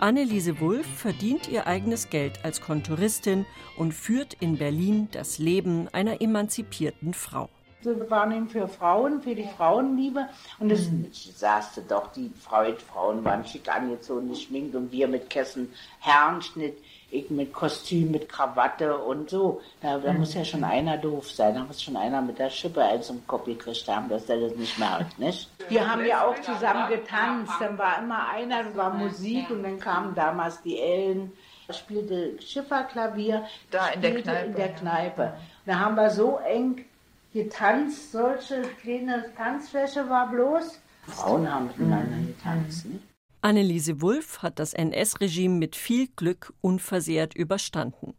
Anneliese 0.00 0.58
Wulff 0.58 0.86
verdient 0.86 1.48
ihr 1.48 1.68
eigenes 1.68 2.10
Geld 2.10 2.44
als 2.44 2.60
Kontoristin 2.60 3.46
und 3.76 3.94
führt 3.94 4.34
in 4.40 4.58
Berlin 4.58 5.08
das 5.12 5.38
Leben 5.38 5.86
einer 5.88 6.20
emanzipierten 6.20 7.14
Frau. 7.14 7.48
Wir 7.82 8.10
waren 8.10 8.32
eben 8.32 8.48
für 8.48 8.66
Frauen, 8.66 9.20
für 9.20 9.34
die 9.34 9.48
Frauenliebe. 9.56 10.28
Und 10.58 10.70
es 10.70 10.90
mhm. 10.90 11.08
saßte 11.12 11.82
doch, 11.82 12.12
die 12.12 12.30
Frauen 12.40 13.24
waren 13.24 13.44
schick 13.44 13.72
angezogen, 13.72 14.28
geschminkt 14.28 14.74
und 14.74 14.90
wir 14.90 15.06
mit 15.06 15.30
Kessen, 15.30 15.72
Herrenschnitt, 16.00 16.76
ich 17.10 17.30
mit 17.30 17.52
Kostüm, 17.52 18.10
mit 18.10 18.28
Krawatte 18.28 18.98
und 18.98 19.30
so. 19.30 19.60
Da, 19.80 19.98
da 19.98 20.12
mhm. 20.12 20.20
muss 20.20 20.34
ja 20.34 20.44
schon 20.44 20.64
einer 20.64 20.98
doof 20.98 21.30
sein. 21.30 21.54
Da 21.54 21.64
muss 21.64 21.82
schon 21.82 21.96
einer 21.96 22.20
mit 22.20 22.38
der 22.38 22.50
Schippe 22.50 22.82
eins 22.82 23.10
im 23.10 23.26
Kopf 23.26 23.44
gekriegt 23.44 23.88
haben, 23.88 24.08
dass 24.08 24.26
der 24.26 24.40
das 24.40 24.56
nicht 24.56 24.78
merkt, 24.78 25.18
nicht? 25.18 25.48
Wir 25.68 25.90
haben 25.90 26.04
ja 26.04 26.26
auch 26.26 26.38
zusammen 26.40 26.88
getanzt. 26.88 27.52
Dann 27.60 27.78
war 27.78 28.02
immer 28.02 28.28
einer, 28.28 28.64
dann 28.64 28.76
war 28.76 28.92
Musik 28.92 29.50
und 29.50 29.62
dann 29.62 29.78
kamen 29.78 30.14
damals 30.14 30.60
die 30.62 30.78
Ellen, 30.78 31.32
spielte 31.70 32.40
Schifferklavier. 32.42 33.44
Da 33.70 33.88
in 33.88 34.02
der 34.02 34.22
Kneipe. 34.22 34.46
In 34.46 34.54
der 34.54 34.74
Kneipe. 34.74 35.32
Da 35.64 35.78
haben 35.78 35.94
wir 35.94 36.10
so 36.10 36.38
eng 36.38 36.84
getanzt, 37.32 38.12
solche 38.12 38.62
kleine 38.80 39.32
Tanzfläche 39.36 40.08
war 40.08 40.30
bloß. 40.30 40.80
Frauen 41.06 41.50
haben 41.52 41.66
miteinander 41.66 42.18
getanzt. 42.26 42.86
Ne? 42.86 42.98
Anneliese 43.40 44.02
Wulff 44.02 44.42
hat 44.42 44.58
das 44.58 44.74
NS-Regime 44.74 45.54
mit 45.54 45.76
viel 45.76 46.08
Glück 46.16 46.52
unversehrt 46.60 47.34
überstanden. 47.34 48.14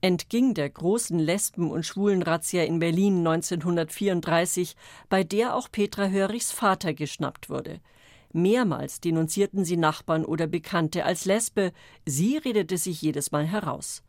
Entging 0.00 0.52
der 0.52 0.68
großen 0.68 1.18
Lesben- 1.18 1.70
und 1.70 1.86
Schwulenrazzia 1.86 2.64
in 2.64 2.80
Berlin 2.80 3.18
1934, 3.18 4.76
bei 5.08 5.24
der 5.24 5.54
auch 5.54 5.70
Petra 5.70 6.08
Hörichs 6.08 6.50
Vater 6.50 6.92
geschnappt 6.92 7.48
wurde. 7.48 7.80
Mehrmals 8.32 9.00
denunzierten 9.00 9.64
sie 9.64 9.76
Nachbarn 9.76 10.24
oder 10.24 10.48
Bekannte 10.48 11.04
als 11.04 11.24
Lesbe, 11.24 11.72
sie 12.04 12.36
redete 12.36 12.76
sich 12.76 13.00
jedes 13.00 13.30
Mal 13.30 13.46
heraus. 13.46 14.02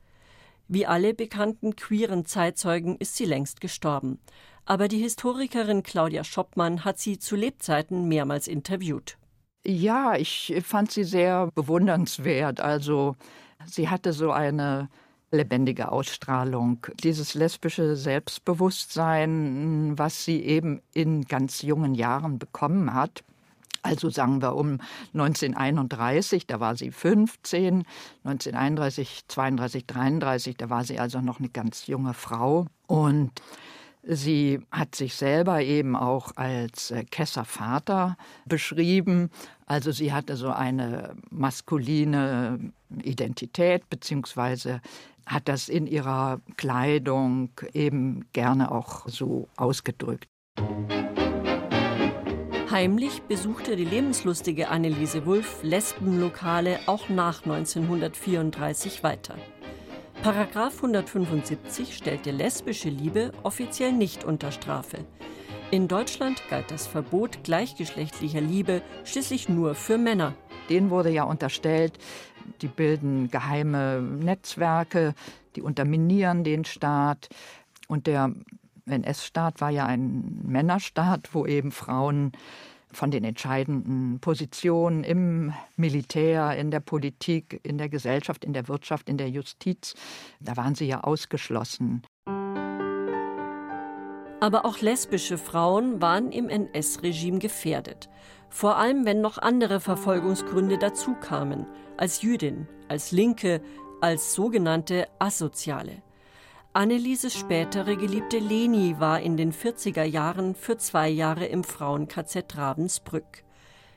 Wie 0.67 0.85
alle 0.85 1.13
bekannten 1.13 1.75
queeren 1.75 2.25
Zeitzeugen 2.25 2.97
ist 2.97 3.15
sie 3.15 3.25
längst 3.25 3.61
gestorben. 3.61 4.19
Aber 4.65 4.87
die 4.87 4.97
Historikerin 4.97 5.83
Claudia 5.83 6.23
Schoppmann 6.23 6.83
hat 6.85 6.97
sie 6.99 7.19
zu 7.19 7.35
Lebzeiten 7.35 8.07
mehrmals 8.07 8.47
interviewt. 8.47 9.17
Ja, 9.65 10.15
ich 10.15 10.55
fand 10.63 10.91
sie 10.91 11.03
sehr 11.03 11.49
bewundernswert. 11.53 12.61
Also 12.61 13.15
sie 13.65 13.89
hatte 13.89 14.13
so 14.13 14.31
eine 14.31 14.89
lebendige 15.31 15.91
Ausstrahlung, 15.91 16.85
dieses 17.03 17.33
lesbische 17.33 17.95
Selbstbewusstsein, 17.95 19.93
was 19.97 20.23
sie 20.25 20.41
eben 20.41 20.81
in 20.93 21.23
ganz 21.25 21.61
jungen 21.61 21.93
Jahren 21.93 22.39
bekommen 22.39 22.93
hat. 22.93 23.23
Also 23.85 24.09
sagen 24.09 24.41
wir 24.41 24.55
um 24.55 24.79
1931, 25.13 26.47
da 26.47 26.59
war 26.59 26.75
sie 26.75 26.89
15, 26.89 27.85
1931, 28.23 29.25
32, 29.27 29.85
33, 29.85 30.57
da 30.57 30.71
war 30.71 30.83
sie 30.83 30.97
also 30.97 31.21
noch 31.21 31.37
eine 31.37 31.49
ganz 31.49 31.85
junge 31.85 32.15
Frau. 32.15 32.65
Und 32.87 33.31
sie 34.01 34.59
hat 34.71 34.95
sich 34.95 35.13
selber 35.13 35.61
eben 35.61 35.95
auch 35.95 36.31
als 36.35 36.89
äh, 36.89 37.03
Kesservater 37.03 38.17
beschrieben. 38.47 39.29
Also 39.67 39.91
sie 39.91 40.11
hatte 40.11 40.35
so 40.35 40.49
eine 40.49 41.15
maskuline 41.29 42.71
Identität, 43.03 43.87
beziehungsweise 43.91 44.81
hat 45.27 45.47
das 45.47 45.69
in 45.69 45.85
ihrer 45.85 46.41
Kleidung 46.57 47.51
eben 47.73 48.25
gerne 48.33 48.71
auch 48.71 49.07
so 49.07 49.47
ausgedrückt. 49.57 50.27
Heimlich 52.75 53.21
besuchte 53.21 53.77
die 53.77 53.85
lebenslustige 53.85 54.67
Anneliese 54.67 55.25
Wulff 55.25 55.63
Lesbenlokale 55.63 56.77
auch 56.87 57.07
nach 57.07 57.45
1934 57.45 59.01
weiter. 59.01 59.35
Paragraph 60.21 60.75
175 60.75 61.95
stellte 61.95 62.31
lesbische 62.31 62.89
Liebe 62.89 63.31
offiziell 63.43 63.93
nicht 63.93 64.25
unter 64.25 64.51
Strafe. 64.51 65.05
In 65.71 65.87
Deutschland 65.87 66.43
galt 66.49 66.69
das 66.69 66.85
Verbot 66.85 67.45
gleichgeschlechtlicher 67.45 68.41
Liebe 68.41 68.81
schließlich 69.05 69.47
nur 69.47 69.73
für 69.73 69.97
Männer. 69.97 70.33
Denen 70.69 70.89
wurde 70.89 71.11
ja 71.11 71.23
unterstellt, 71.23 71.97
die 72.61 72.67
bilden 72.67 73.31
geheime 73.31 74.01
Netzwerke, 74.01 75.13
die 75.55 75.61
unterminieren 75.61 76.43
den 76.43 76.65
Staat. 76.65 77.29
Und 77.87 78.05
der 78.05 78.33
NS-Staat 78.85 79.61
war 79.61 79.69
ja 79.69 79.85
ein 79.85 80.41
Männerstaat, 80.45 81.33
wo 81.33 81.45
eben 81.45 81.71
Frauen 81.71 82.31
von 82.91 83.11
den 83.11 83.23
entscheidenden 83.23 84.19
Positionen 84.19 85.03
im 85.03 85.53
Militär, 85.75 86.55
in 86.57 86.71
der 86.71 86.79
Politik, 86.79 87.59
in 87.63 87.77
der 87.77 87.89
Gesellschaft, 87.89 88.45
in 88.45 88.53
der 88.53 88.67
Wirtschaft, 88.67 89.09
in 89.09 89.17
der 89.17 89.29
Justiz, 89.29 89.95
da 90.39 90.55
waren 90.55 90.75
sie 90.75 90.87
ja 90.87 91.01
ausgeschlossen. 91.01 92.03
Aber 94.39 94.65
auch 94.65 94.79
lesbische 94.81 95.37
Frauen 95.37 96.01
waren 96.01 96.31
im 96.31 96.49
NS-Regime 96.49 97.39
gefährdet. 97.39 98.09
Vor 98.49 98.77
allem, 98.77 99.05
wenn 99.05 99.21
noch 99.21 99.37
andere 99.37 99.79
Verfolgungsgründe 99.79 100.77
dazukamen, 100.77 101.65
als 101.97 102.21
Jüdin, 102.21 102.67
als 102.87 103.11
Linke, 103.11 103.61
als 104.01 104.33
sogenannte 104.33 105.07
Asoziale. 105.19 106.04
Annelieses 106.75 107.33
spätere 107.33 107.95
Geliebte 107.95 108.37
Leni 108.37 108.99
war 108.99 109.21
in 109.21 109.37
den 109.37 109.53
40er 109.53 110.03
Jahren 110.03 110.55
für 110.55 110.75
zwei 110.77 111.07
Jahre 111.07 111.45
im 111.45 111.63
Frauen-KZ 111.63 112.57
Ravensbrück. 112.57 113.45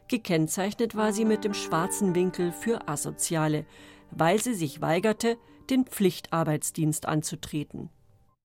Gekennzeichnet 0.07 0.95
war 0.95 1.13
sie 1.13 1.25
mit 1.25 1.43
dem 1.43 1.55
schwarzen 1.55 2.15
Winkel 2.15 2.53
für 2.53 2.87
Asoziale, 2.87 3.67
weil 4.13 4.41
sie 4.41 4.55
sich 4.55 4.81
weigerte, 4.81 5.39
den 5.69 5.87
Pflichtarbeitsdienst 5.87 7.07
anzutreten. 7.07 7.91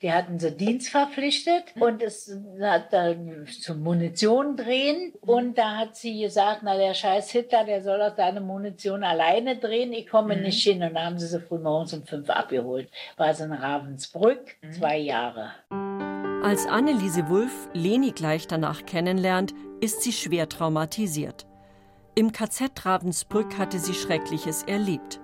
Die 0.03 0.11
hatten 0.11 0.37
sie 0.37 0.51
Dienst 0.51 0.89
verpflichtet 0.89 1.63
und 1.79 2.03
es 2.03 2.37
hat 2.61 2.91
dann 2.91 3.47
zum 3.61 3.81
Munition 3.81 4.57
drehen. 4.57 5.13
Und 5.21 5.57
da 5.57 5.77
hat 5.77 5.95
sie 5.95 6.19
gesagt, 6.19 6.59
na 6.63 6.75
der 6.75 6.93
scheiß 6.93 7.31
Hitler, 7.31 7.63
der 7.63 7.81
soll 7.81 8.01
auch 8.01 8.15
seine 8.17 8.41
Munition 8.41 9.05
alleine 9.05 9.55
drehen. 9.55 9.93
Ich 9.93 10.09
komme 10.09 10.35
mhm. 10.35 10.41
nicht 10.43 10.61
hin. 10.61 10.83
Und 10.83 10.95
da 10.95 11.05
haben 11.05 11.17
sie 11.17 11.27
sie 11.27 11.39
früh 11.39 11.57
morgens 11.57 11.93
um 11.93 12.03
fünf 12.03 12.29
abgeholt. 12.29 12.89
War 13.15 13.33
sie 13.33 13.45
in 13.45 13.53
Ravensbrück, 13.53 14.57
mhm. 14.61 14.71
zwei 14.73 14.97
Jahre. 14.97 15.53
Als 16.43 16.67
Anneliese 16.67 17.29
Wulff 17.29 17.69
Leni 17.73 18.11
gleich 18.11 18.45
danach 18.45 18.85
kennenlernt, 18.85 19.53
ist 19.79 20.01
sie 20.01 20.11
schwer 20.11 20.49
traumatisiert. 20.49 21.45
Im 22.15 22.33
KZ 22.33 22.85
Ravensbrück 22.85 23.57
hatte 23.57 23.79
sie 23.79 23.93
Schreckliches 23.93 24.63
erlebt. 24.63 25.21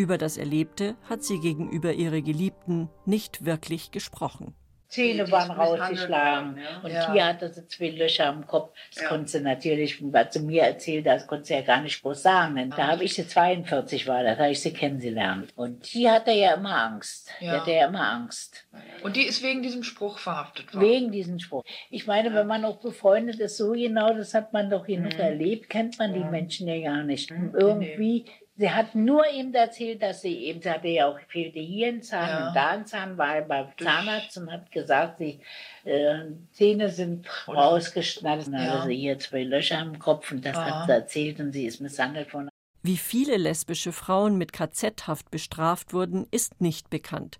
Über 0.00 0.16
das 0.16 0.36
Erlebte 0.36 0.94
hat 1.10 1.24
sie 1.24 1.40
gegenüber 1.40 1.92
ihrer 1.92 2.20
Geliebten 2.20 2.88
nicht 3.04 3.44
wirklich 3.44 3.90
gesprochen. 3.90 4.54
Zähne 4.86 5.30
waren 5.30 5.50
rausgeschlagen. 5.50 6.60
Und 6.84 6.92
ja. 6.92 7.12
hier 7.12 7.26
hatte 7.26 7.52
sie 7.52 7.66
zwei 7.66 7.90
Löcher 7.90 8.26
am 8.26 8.46
Kopf. 8.46 8.72
Das 8.94 9.02
ja. 9.02 9.08
konnte 9.08 9.28
sie 9.28 9.40
natürlich, 9.40 10.00
was 10.00 10.32
sie 10.32 10.40
mir 10.40 10.62
erzählt 10.62 11.06
hat, 11.06 11.16
das 11.16 11.26
konnte 11.26 11.46
sie 11.46 11.54
ja 11.54 11.62
gar 11.62 11.82
nicht 11.82 12.00
groß 12.00 12.22
sagen. 12.22 12.54
Denn 12.54 12.70
da 12.70 12.86
habe 12.86 13.02
ich 13.02 13.14
sie 13.14 13.26
42 13.26 14.06
war, 14.06 14.22
da 14.22 14.36
habe 14.36 14.50
ich 14.50 14.60
sie 14.60 14.72
kennengelernt. 14.72 15.52
Und 15.56 15.92
die 15.92 16.08
hatte 16.08 16.30
ja 16.30 16.54
immer 16.54 16.80
Angst. 16.80 17.28
Ja. 17.40 17.54
Die 17.54 17.60
hatte 17.60 17.72
ja 17.72 17.88
immer 17.88 18.08
Angst. 18.08 18.68
Und 19.02 19.16
die 19.16 19.26
ist 19.26 19.42
wegen 19.42 19.62
diesem 19.62 19.82
Spruch 19.82 20.18
verhaftet 20.18 20.72
worden? 20.72 20.86
Wegen 20.86 21.10
diesem 21.10 21.40
Spruch. 21.40 21.64
Ich 21.90 22.06
meine, 22.06 22.32
wenn 22.32 22.46
man 22.46 22.64
auch 22.64 22.78
befreundet 22.78 23.40
ist, 23.40 23.56
so 23.56 23.72
genau, 23.72 24.14
das 24.14 24.32
hat 24.32 24.52
man 24.52 24.70
doch 24.70 24.86
genug 24.86 25.14
mhm. 25.14 25.20
erlebt, 25.20 25.68
kennt 25.68 25.98
man 25.98 26.14
die 26.14 26.24
Menschen 26.24 26.68
ja 26.68 26.80
gar 26.80 27.02
nicht. 27.02 27.30
Mhm. 27.30 27.52
Irgendwie 27.58 28.24
Sie 28.58 28.68
hat 28.68 28.96
nur 28.96 29.22
ihm 29.28 29.54
erzählt, 29.54 30.02
dass 30.02 30.22
sie 30.22 30.34
eben, 30.46 30.60
sie 30.60 30.68
hatte 30.68 30.88
ja 30.88 31.06
auch 31.06 31.20
fehlte 31.28 31.60
hier 31.60 31.88
ein 31.88 32.02
Zahn 32.02 32.28
ja. 32.28 32.48
und 32.48 32.56
da 32.56 32.70
ein 32.70 32.86
Zahn, 32.86 33.16
war 33.16 33.40
beim 33.42 33.68
Zahnarzt 33.78 34.36
und 34.36 34.50
hat 34.50 34.72
gesagt, 34.72 35.20
die 35.20 35.38
äh, 35.84 36.24
Zähne 36.50 36.88
sind 36.88 37.28
rausgeschnallt, 37.46 38.48
ja. 38.48 38.80
also 38.80 38.88
hier 38.88 39.16
zwei 39.20 39.44
Löcher 39.44 39.80
im 39.80 40.00
Kopf 40.00 40.32
und 40.32 40.44
das 40.44 40.56
ja. 40.56 40.64
hat 40.64 40.86
sie 40.86 40.92
erzählt 40.92 41.38
und 41.38 41.52
sie 41.52 41.66
ist 41.66 41.80
misshandelt 41.80 42.34
worden. 42.34 42.48
Wie 42.82 42.96
viele 42.96 43.36
lesbische 43.36 43.92
Frauen 43.92 44.38
mit 44.38 44.52
KZ-Haft 44.52 45.30
bestraft 45.30 45.92
wurden, 45.92 46.26
ist 46.32 46.60
nicht 46.60 46.90
bekannt. 46.90 47.38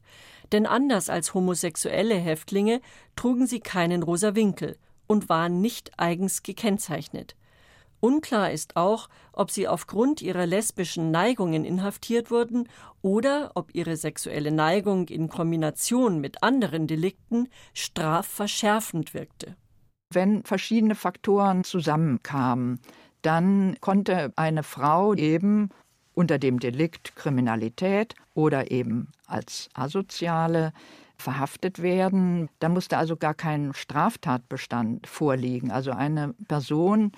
Denn 0.52 0.66
anders 0.66 1.10
als 1.10 1.34
homosexuelle 1.34 2.14
Häftlinge 2.14 2.80
trugen 3.16 3.48
sie 3.48 3.60
keinen 3.60 4.04
rosa 4.04 4.36
Winkel 4.36 4.76
und 5.08 5.28
waren 5.28 5.60
nicht 5.60 5.98
eigens 5.98 6.44
gekennzeichnet. 6.44 7.34
Unklar 8.00 8.52
ist 8.52 8.76
auch, 8.76 9.08
ob 9.32 9.50
sie 9.50 9.66
aufgrund 9.66 10.22
ihrer 10.22 10.46
lesbischen 10.46 11.10
Neigungen 11.10 11.64
inhaftiert 11.64 12.30
wurden 12.30 12.68
oder 13.02 13.52
ob 13.54 13.74
ihre 13.74 13.96
sexuelle 13.96 14.52
Neigung 14.52 15.08
in 15.08 15.28
Kombination 15.28 16.20
mit 16.20 16.42
anderen 16.42 16.86
Delikten 16.86 17.48
strafverschärfend 17.74 19.14
wirkte. 19.14 19.56
Wenn 20.10 20.44
verschiedene 20.44 20.94
Faktoren 20.94 21.64
zusammenkamen, 21.64 22.80
dann 23.22 23.76
konnte 23.80 24.32
eine 24.36 24.62
Frau 24.62 25.14
eben 25.14 25.70
unter 26.14 26.38
dem 26.38 26.58
Delikt 26.58 27.14
Kriminalität 27.14 28.14
oder 28.34 28.70
eben 28.70 29.08
als 29.26 29.68
Asoziale 29.74 30.72
verhaftet 31.16 31.82
werden. 31.82 32.48
Da 32.60 32.68
musste 32.68 32.96
also 32.96 33.16
gar 33.16 33.34
kein 33.34 33.74
Straftatbestand 33.74 35.06
vorliegen. 35.06 35.70
Also 35.70 35.90
eine 35.90 36.34
Person 36.46 37.12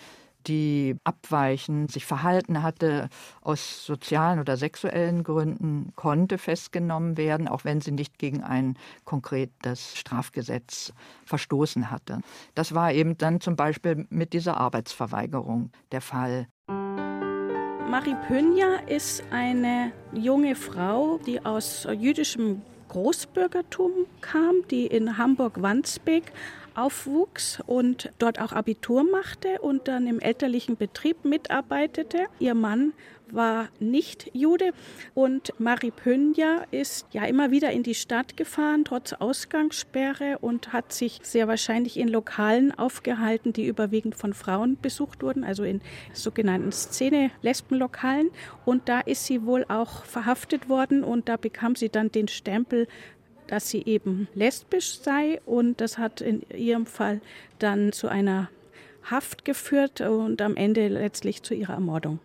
die 0.47 0.97
abweichen, 1.04 1.88
sich 1.88 2.06
verhalten 2.06 2.62
hatte 2.62 3.09
aus 3.40 3.85
sozialen 3.85 4.40
oder 4.40 4.56
sexuellen 4.56 5.25
Gründen, 5.25 5.92
konnte 5.97 6.38
festgenommen 6.38 7.16
werden, 7.16 7.49
auch 7.49 7.64
wenn 7.64 7.80
sie 7.80 7.92
nicht 7.92 8.18
gegen 8.18 8.42
ein 8.42 8.76
konkretes 9.04 9.97
Strafgesetz 9.97 10.92
verstoßen 11.25 11.90
hatte. 11.90 12.20
Das 12.54 12.75
war 12.75 12.92
eben 12.92 13.18
dann 13.18 13.40
zum 13.40 13.56
Beispiel 13.56 14.06
mit 14.11 14.32
dieser 14.32 14.56
Arbeitsverweigerung 14.56 15.70
der 15.92 16.00
Fall. 16.00 16.47
Marie 17.90 18.16
Pönja 18.28 18.76
ist 18.87 19.25
eine 19.32 19.90
junge 20.12 20.54
Frau, 20.54 21.18
die 21.26 21.44
aus 21.44 21.88
jüdischem 21.99 22.62
Großbürgertum 22.90 23.92
kam, 24.20 24.62
die 24.70 24.87
in 24.87 25.16
Hamburg-Wandsbek 25.16 26.32
aufwuchs 26.75 27.61
und 27.67 28.11
dort 28.19 28.41
auch 28.41 28.53
Abitur 28.53 29.05
machte 29.05 29.61
und 29.61 29.89
dann 29.89 30.07
im 30.07 30.21
elterlichen 30.21 30.77
Betrieb 30.77 31.25
mitarbeitete. 31.25 32.27
Ihr 32.39 32.55
Mann 32.55 32.93
war 33.33 33.69
nicht 33.79 34.31
Jude 34.35 34.73
und 35.15 35.53
Marie 35.59 35.91
Pönja 35.91 36.65
ist 36.71 37.07
ja 37.12 37.25
immer 37.25 37.50
wieder 37.50 37.71
in 37.71 37.83
die 37.83 37.95
Stadt 37.95 38.37
gefahren, 38.37 38.85
trotz 38.85 39.12
Ausgangssperre 39.12 40.39
und 40.41 40.73
hat 40.73 40.93
sich 40.93 41.21
sehr 41.23 41.49
wahrscheinlich 41.49 41.99
in 41.99 42.09
Lokalen 42.09 42.77
aufgehalten, 42.77 43.53
die 43.53 43.67
überwiegend 43.67 44.15
von 44.15 44.35
Frauen 44.35 44.79
besucht 44.81 45.23
wurden, 45.23 45.45
also 45.45 45.65
in 45.65 45.81
sogenannten 46.12 46.73
Szene-Lesbenlokalen. 46.73 48.31
Und 48.65 48.89
da 48.89 49.00
ist 49.00 49.27
sie 49.27 49.45
wohl 49.45 49.65
auch 49.69 50.05
verhaftet 50.05 50.69
worden 50.69 51.05
und 51.05 51.29
da 51.29 51.37
bekam 51.37 51.77
sie 51.77 51.89
dann 51.89 52.11
den 52.11 52.29
Stempel 52.29 52.87
dass 53.50 53.69
sie 53.69 53.83
eben 53.85 54.28
lesbisch 54.35 55.00
sei 55.00 55.40
und 55.45 55.80
das 55.80 55.99
hat 55.99 56.21
in 56.21 56.42
ihrem 56.57 56.87
Fall 56.87 57.21
dann 57.59 57.92
zu 57.92 58.07
einer 58.09 58.49
Haft 59.02 59.45
geführt 59.45 60.00
und 60.00 60.40
am 60.40 60.54
Ende 60.54 60.87
letztlich 60.87 61.42
zu 61.42 61.54
ihrer 61.54 61.75
Ermordung. 61.75 62.21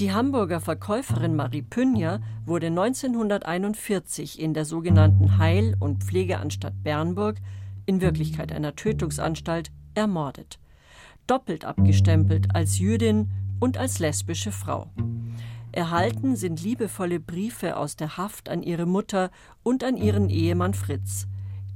Die 0.00 0.12
Hamburger 0.12 0.60
Verkäuferin 0.60 1.36
Marie 1.36 1.62
Pünja 1.62 2.20
wurde 2.44 2.66
1941 2.66 4.40
in 4.40 4.54
der 4.54 4.64
sogenannten 4.64 5.38
Heil- 5.38 5.76
und 5.78 6.02
Pflegeanstalt 6.02 6.82
Bernburg, 6.82 7.36
in 7.86 8.00
Wirklichkeit 8.00 8.50
einer 8.50 8.74
Tötungsanstalt, 8.74 9.70
ermordet. 9.94 10.58
Doppelt 11.28 11.64
abgestempelt 11.64 12.56
als 12.56 12.80
Jüdin 12.80 13.30
und 13.60 13.78
als 13.78 14.00
lesbische 14.00 14.50
Frau. 14.50 14.90
Erhalten 15.72 16.36
sind 16.36 16.62
liebevolle 16.62 17.18
Briefe 17.18 17.78
aus 17.78 17.96
der 17.96 18.18
Haft 18.18 18.50
an 18.50 18.62
ihre 18.62 18.84
Mutter 18.84 19.30
und 19.62 19.82
an 19.82 19.96
ihren 19.96 20.28
Ehemann 20.28 20.74
Fritz. 20.74 21.26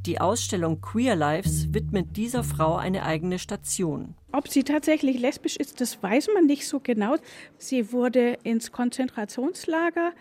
Die 0.04 0.20
Ausstellung 0.20 0.82
Queer 0.82 1.16
Lives 1.16 1.72
widmet 1.74 2.16
dieser 2.16 2.44
Frau 2.44 2.76
eine 2.76 3.04
eigene 3.04 3.38
Station. 3.38 4.14
Ob 4.32 4.48
sie 4.48 4.62
tatsächlich 4.62 5.18
lesbisch 5.18 5.56
ist, 5.56 5.80
das 5.80 6.00
weiß 6.00 6.28
man 6.34 6.46
nicht 6.46 6.68
so 6.68 6.78
genau. 6.78 7.16
Sie 7.56 7.90
wurde 7.90 8.38
ins 8.42 8.70
Konzentrationslager 8.70 10.12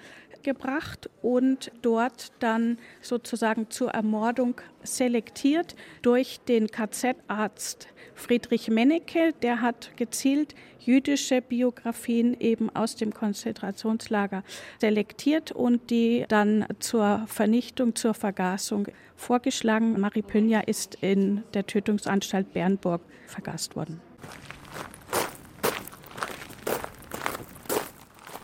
gebracht 0.43 1.09
und 1.21 1.71
dort 1.81 2.31
dann 2.39 2.77
sozusagen 3.01 3.69
zur 3.69 3.91
Ermordung 3.91 4.61
selektiert 4.83 5.75
durch 6.01 6.39
den 6.47 6.67
KZ-Arzt 6.67 7.87
Friedrich 8.13 8.69
Mennecke. 8.69 9.33
Der 9.41 9.61
hat 9.61 9.91
gezielt 9.97 10.55
jüdische 10.79 11.41
Biografien 11.41 12.39
eben 12.39 12.73
aus 12.75 12.95
dem 12.95 13.13
Konzentrationslager 13.13 14.43
selektiert 14.79 15.51
und 15.51 15.89
die 15.89 16.25
dann 16.27 16.65
zur 16.79 17.25
Vernichtung, 17.27 17.95
zur 17.95 18.13
Vergasung 18.13 18.87
vorgeschlagen. 19.15 19.99
Marie 19.99 20.21
Pünja 20.21 20.61
ist 20.61 20.95
in 21.01 21.43
der 21.53 21.65
Tötungsanstalt 21.65 22.53
Bernburg 22.53 23.01
vergast 23.27 23.75
worden. 23.75 24.01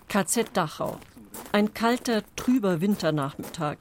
KZ 0.07 0.49
Dachau. 0.53 0.99
Ein 1.53 1.73
kalter, 1.73 2.23
trüber 2.37 2.79
Winternachmittag. 2.79 3.79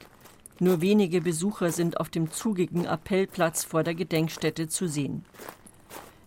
Nur 0.59 0.81
wenige 0.81 1.21
Besucher 1.21 1.71
sind 1.71 2.01
auf 2.01 2.09
dem 2.09 2.29
zugigen 2.29 2.85
Appellplatz 2.85 3.63
vor 3.63 3.83
der 3.83 3.95
Gedenkstätte 3.95 4.67
zu 4.67 4.89
sehen. 4.89 5.23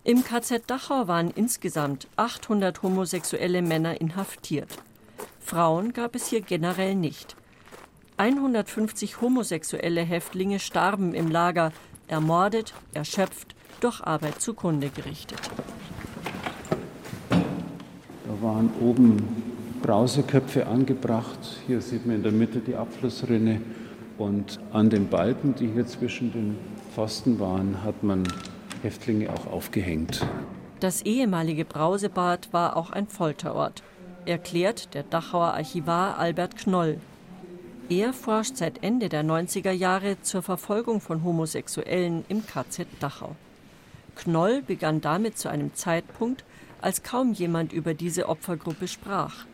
Im 0.03 0.23
KZ 0.23 0.63
Dachau 0.65 1.07
waren 1.07 1.29
insgesamt 1.29 2.07
800 2.15 2.81
homosexuelle 2.81 3.61
Männer 3.61 4.01
inhaftiert. 4.01 4.69
Frauen 5.39 5.93
gab 5.93 6.15
es 6.15 6.25
hier 6.29 6.41
generell 6.41 6.95
nicht. 6.95 7.35
150 8.17 9.21
homosexuelle 9.21 10.01
Häftlinge 10.01 10.59
starben 10.59 11.13
im 11.13 11.29
Lager, 11.29 11.71
ermordet, 12.07 12.73
erschöpft, 12.95 13.55
durch 13.81 14.01
Arbeit 14.01 14.41
zugrunde 14.41 14.89
gerichtet. 14.89 15.41
Da 17.29 18.41
waren 18.41 18.71
oben 18.81 19.54
Brauseköpfe 19.85 20.65
angebracht. 20.65 21.37
Hier 21.67 21.79
sieht 21.79 22.07
man 22.07 22.15
in 22.15 22.23
der 22.23 22.31
Mitte 22.31 22.57
die 22.57 22.75
Abflussrinne 22.75 23.61
und 24.17 24.59
an 24.73 24.89
den 24.89 25.09
Balken, 25.09 25.53
die 25.53 25.67
hier 25.67 25.85
zwischen 25.85 26.33
den 26.33 26.57
Pfosten 26.91 27.39
waren, 27.39 27.83
hat 27.83 28.01
man 28.01 28.23
Häftlinge 28.81 29.29
auch 29.31 29.45
aufgehängt. 29.45 30.25
Das 30.79 31.03
ehemalige 31.03 31.65
Brausebad 31.65 32.51
war 32.51 32.77
auch 32.77 32.89
ein 32.89 33.05
Folterort, 33.05 33.83
erklärt 34.25 34.95
der 34.95 35.03
Dachauer 35.03 35.53
Archivar 35.53 36.17
Albert 36.17 36.57
Knoll. 36.57 36.97
Er 37.87 38.11
forscht 38.11 38.57
seit 38.57 38.83
Ende 38.83 39.07
der 39.07 39.23
90er 39.23 39.71
Jahre 39.71 40.19
zur 40.23 40.41
Verfolgung 40.41 40.99
von 40.99 41.23
Homosexuellen 41.23 42.25
im 42.27 42.43
KZ 42.43 42.87
Dachau. 42.99 43.35
Knoll 44.15 44.63
begann 44.63 45.01
damit 45.01 45.37
zu 45.37 45.47
einem 45.47 45.75
Zeitpunkt, 45.75 46.43
als 46.81 47.03
kaum 47.03 47.33
jemand 47.33 47.71
über 47.71 47.93
diese 47.93 48.27
Opfergruppe 48.27 48.87
sprach 48.87 49.45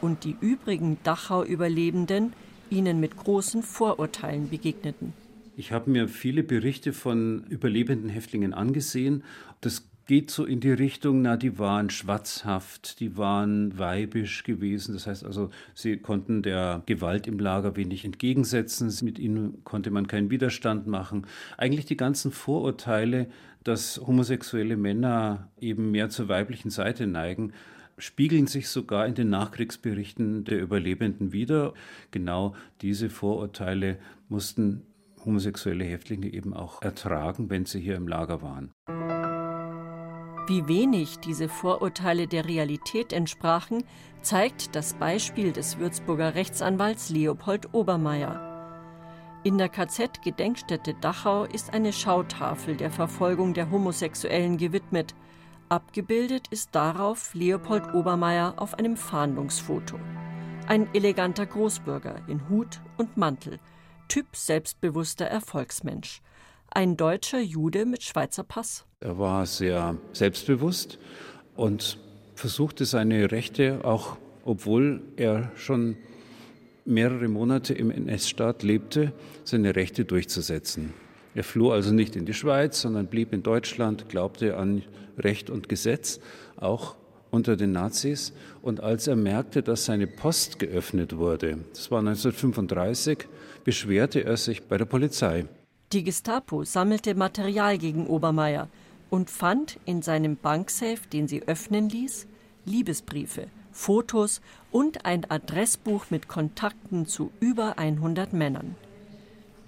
und 0.00 0.24
die 0.24 0.36
übrigen 0.40 0.98
Dachau-Überlebenden 1.04 2.32
ihnen 2.70 3.00
mit 3.00 3.16
großen 3.16 3.62
Vorurteilen 3.62 4.50
begegneten. 4.50 5.12
Ich 5.56 5.72
habe 5.72 5.90
mir 5.90 6.08
viele 6.08 6.42
Berichte 6.42 6.92
von 6.92 7.44
überlebenden 7.48 8.08
Häftlingen 8.10 8.54
angesehen. 8.54 9.22
Das 9.60 9.86
geht 10.06 10.30
so 10.30 10.44
in 10.44 10.60
die 10.60 10.72
Richtung, 10.72 11.22
na, 11.22 11.36
die 11.36 11.58
waren 11.58 11.88
schwatzhaft, 11.90 13.00
die 13.00 13.16
waren 13.16 13.78
weibisch 13.78 14.42
gewesen. 14.44 14.94
Das 14.94 15.06
heißt 15.06 15.24
also, 15.24 15.50
sie 15.74 15.96
konnten 15.96 16.42
der 16.42 16.82
Gewalt 16.86 17.26
im 17.26 17.38
Lager 17.38 17.76
wenig 17.76 18.04
entgegensetzen. 18.04 18.92
Mit 19.02 19.18
ihnen 19.18 19.64
konnte 19.64 19.90
man 19.90 20.06
keinen 20.06 20.30
Widerstand 20.30 20.86
machen. 20.86 21.26
Eigentlich 21.56 21.86
die 21.86 21.96
ganzen 21.96 22.32
Vorurteile, 22.32 23.28
dass 23.62 23.98
homosexuelle 23.98 24.76
Männer 24.76 25.48
eben 25.58 25.90
mehr 25.90 26.10
zur 26.10 26.28
weiblichen 26.28 26.70
Seite 26.70 27.06
neigen, 27.06 27.52
spiegeln 27.98 28.46
sich 28.46 28.68
sogar 28.68 29.06
in 29.06 29.14
den 29.14 29.30
Nachkriegsberichten 29.30 30.44
der 30.44 30.60
Überlebenden 30.60 31.32
wider. 31.32 31.74
Genau 32.10 32.54
diese 32.80 33.10
Vorurteile 33.10 33.98
mussten 34.28 34.82
homosexuelle 35.24 35.84
Häftlinge 35.84 36.32
eben 36.32 36.54
auch 36.54 36.82
ertragen, 36.82 37.50
wenn 37.50 37.64
sie 37.64 37.80
hier 37.80 37.96
im 37.96 38.08
Lager 38.08 38.42
waren. 38.42 38.70
Wie 40.46 40.68
wenig 40.68 41.20
diese 41.20 41.48
Vorurteile 41.48 42.26
der 42.26 42.46
Realität 42.46 43.14
entsprachen, 43.14 43.82
zeigt 44.20 44.76
das 44.76 44.92
Beispiel 44.94 45.52
des 45.52 45.78
Würzburger 45.78 46.34
Rechtsanwalts 46.34 47.08
Leopold 47.08 47.72
Obermeier. 47.72 48.50
In 49.42 49.56
der 49.56 49.70
KZ-Gedenkstätte 49.70 50.94
Dachau 51.00 51.44
ist 51.44 51.72
eine 51.72 51.92
Schautafel 51.92 52.76
der 52.76 52.90
Verfolgung 52.90 53.54
der 53.54 53.70
Homosexuellen 53.70 54.58
gewidmet, 54.58 55.14
Abgebildet 55.74 56.46
ist 56.52 56.68
darauf 56.76 57.34
Leopold 57.34 57.94
Obermeier 57.94 58.54
auf 58.58 58.74
einem 58.74 58.96
Fahndungsfoto. 58.96 59.98
Ein 60.68 60.86
eleganter 60.94 61.46
Großbürger 61.46 62.22
in 62.28 62.48
Hut 62.48 62.80
und 62.96 63.16
Mantel, 63.16 63.58
Typ 64.06 64.36
selbstbewusster 64.36 65.24
Erfolgsmensch. 65.24 66.22
Ein 66.70 66.96
deutscher 66.96 67.40
Jude 67.40 67.86
mit 67.86 68.04
Schweizer 68.04 68.44
Pass. 68.44 68.84
Er 69.00 69.18
war 69.18 69.46
sehr 69.46 69.96
selbstbewusst 70.12 71.00
und 71.56 71.98
versuchte 72.36 72.84
seine 72.84 73.32
Rechte 73.32 73.80
auch, 73.82 74.16
obwohl 74.44 75.02
er 75.16 75.50
schon 75.56 75.96
mehrere 76.84 77.26
Monate 77.26 77.74
im 77.74 77.90
NS-Staat 77.90 78.62
lebte, 78.62 79.12
seine 79.42 79.74
Rechte 79.74 80.04
durchzusetzen. 80.04 80.94
Er 81.34 81.44
floh 81.44 81.72
also 81.72 81.92
nicht 81.92 82.16
in 82.16 82.26
die 82.26 82.34
Schweiz, 82.34 82.80
sondern 82.80 83.06
blieb 83.06 83.32
in 83.32 83.42
Deutschland, 83.42 84.08
glaubte 84.08 84.56
an 84.56 84.82
Recht 85.18 85.50
und 85.50 85.68
Gesetz, 85.68 86.20
auch 86.56 86.96
unter 87.30 87.56
den 87.56 87.72
Nazis. 87.72 88.32
Und 88.62 88.80
als 88.80 89.06
er 89.06 89.16
merkte, 89.16 89.62
dass 89.62 89.84
seine 89.84 90.06
Post 90.06 90.58
geöffnet 90.58 91.16
wurde, 91.16 91.58
das 91.72 91.90
war 91.90 91.98
1935, 91.98 93.26
beschwerte 93.64 94.24
er 94.24 94.36
sich 94.36 94.62
bei 94.62 94.78
der 94.78 94.84
Polizei. 94.84 95.46
Die 95.92 96.04
Gestapo 96.04 96.64
sammelte 96.64 97.14
Material 97.14 97.78
gegen 97.78 98.06
Obermeier 98.06 98.68
und 99.10 99.30
fand 99.30 99.78
in 99.84 100.02
seinem 100.02 100.36
Banksafe, 100.36 101.08
den 101.12 101.28
sie 101.28 101.42
öffnen 101.46 101.88
ließ, 101.88 102.26
Liebesbriefe, 102.64 103.48
Fotos 103.72 104.40
und 104.70 105.04
ein 105.04 105.28
Adressbuch 105.28 106.06
mit 106.10 106.28
Kontakten 106.28 107.06
zu 107.06 107.30
über 107.40 107.78
100 107.78 108.32
Männern. 108.32 108.76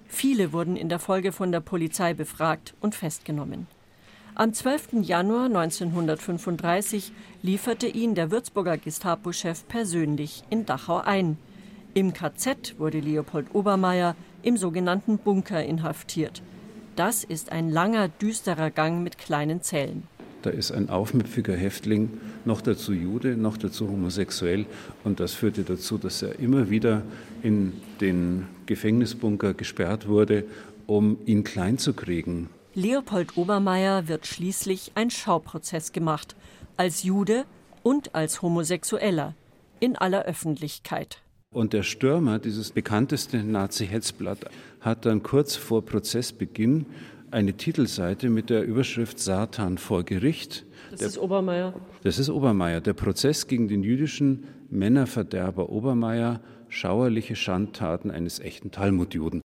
Viele 0.07 0.53
wurden 0.53 0.75
in 0.75 0.89
der 0.89 0.99
Folge 0.99 1.31
von 1.31 1.51
der 1.51 1.59
Polizei 1.59 2.13
befragt 2.13 2.73
und 2.79 2.95
festgenommen. 2.95 3.67
Am 4.35 4.53
12. 4.53 5.01
Januar 5.01 5.45
1935 5.45 7.11
lieferte 7.41 7.87
ihn 7.87 8.13
der 8.13 8.29
Würzburger 8.29 8.77
Gestapo-Chef 8.77 9.67
persönlich 9.67 10.43
in 10.49 10.65
Dachau 10.65 10.97
ein. 10.97 11.37
Im 11.93 12.13
KZ 12.13 12.75
wurde 12.77 12.99
Leopold 12.99 13.47
Obermeier 13.53 14.15
im 14.43 14.55
sogenannten 14.55 15.17
Bunker 15.17 15.63
inhaftiert. 15.63 16.43
Das 16.95 17.23
ist 17.23 17.51
ein 17.51 17.71
langer, 17.71 18.09
düsterer 18.09 18.69
Gang 18.69 19.03
mit 19.03 19.17
kleinen 19.17 19.61
Zellen. 19.61 20.07
Da 20.47 20.53
ist 20.53 20.71
ein 20.71 20.89
aufmüpfiger 20.89 21.57
Häftling, 21.57 22.21
noch 22.45 22.61
dazu 22.61 22.93
Jude, 22.93 23.35
noch 23.35 23.57
dazu 23.57 23.89
homosexuell. 23.89 24.65
Und 25.03 25.19
das 25.19 25.33
führte 25.33 25.63
dazu, 25.63 25.97
dass 25.97 26.21
er 26.21 26.39
immer 26.39 26.69
wieder 26.69 27.01
in 27.43 27.73
den 27.99 28.45
Gefängnisbunker 28.65 29.53
gesperrt 29.53 30.07
wurde, 30.07 30.45
um 30.85 31.17
ihn 31.25 31.43
klein 31.43 31.77
zu 31.77 31.91
kriegen. 31.91 32.49
Leopold 32.75 33.35
Obermeier 33.35 34.07
wird 34.07 34.25
schließlich 34.25 34.93
ein 34.95 35.09
Schauprozess 35.09 35.91
gemacht, 35.91 36.37
als 36.77 37.03
Jude 37.03 37.43
und 37.83 38.15
als 38.15 38.41
Homosexueller, 38.41 39.35
in 39.81 39.97
aller 39.97 40.23
Öffentlichkeit. 40.23 41.21
Und 41.53 41.73
der 41.73 41.83
Stürmer, 41.83 42.39
dieses 42.39 42.71
bekannteste 42.71 43.43
Nazi-Hetzblatt, 43.43 44.45
hat 44.79 45.05
dann 45.05 45.23
kurz 45.23 45.57
vor 45.57 45.83
Prozessbeginn 45.83 46.85
eine 47.31 47.53
Titelseite 47.53 48.29
mit 48.29 48.49
der 48.49 48.63
Überschrift 48.63 49.19
Satan 49.19 49.77
vor 49.77 50.03
Gericht. 50.03 50.65
Das 50.91 50.99
der, 50.99 51.07
ist 51.09 51.17
Obermeier. 51.17 51.73
Das 52.03 52.19
ist 52.19 52.29
Obermeier. 52.29 52.81
Der 52.81 52.93
Prozess 52.93 53.47
gegen 53.47 53.67
den 53.67 53.83
jüdischen 53.83 54.45
Männerverderber 54.69 55.69
Obermeier, 55.69 56.41
schauerliche 56.69 57.35
Schandtaten 57.35 58.11
eines 58.11 58.39
echten 58.39 58.71
Talmudjuden. 58.71 59.41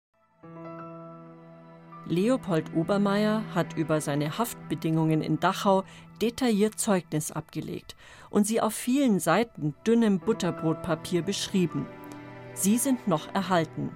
Leopold 2.07 2.75
Obermeier 2.75 3.43
hat 3.55 3.77
über 3.77 4.01
seine 4.01 4.37
Haftbedingungen 4.37 5.21
in 5.21 5.39
Dachau 5.39 5.83
detailliert 6.21 6.77
Zeugnis 6.79 7.31
abgelegt 7.31 7.95
und 8.29 8.45
sie 8.45 8.59
auf 8.59 8.73
vielen 8.73 9.19
Seiten 9.19 9.75
dünnem 9.87 10.19
Butterbrotpapier 10.19 11.21
beschrieben. 11.21 11.85
Sie 12.53 12.77
sind 12.77 13.07
noch 13.07 13.33
erhalten. 13.33 13.91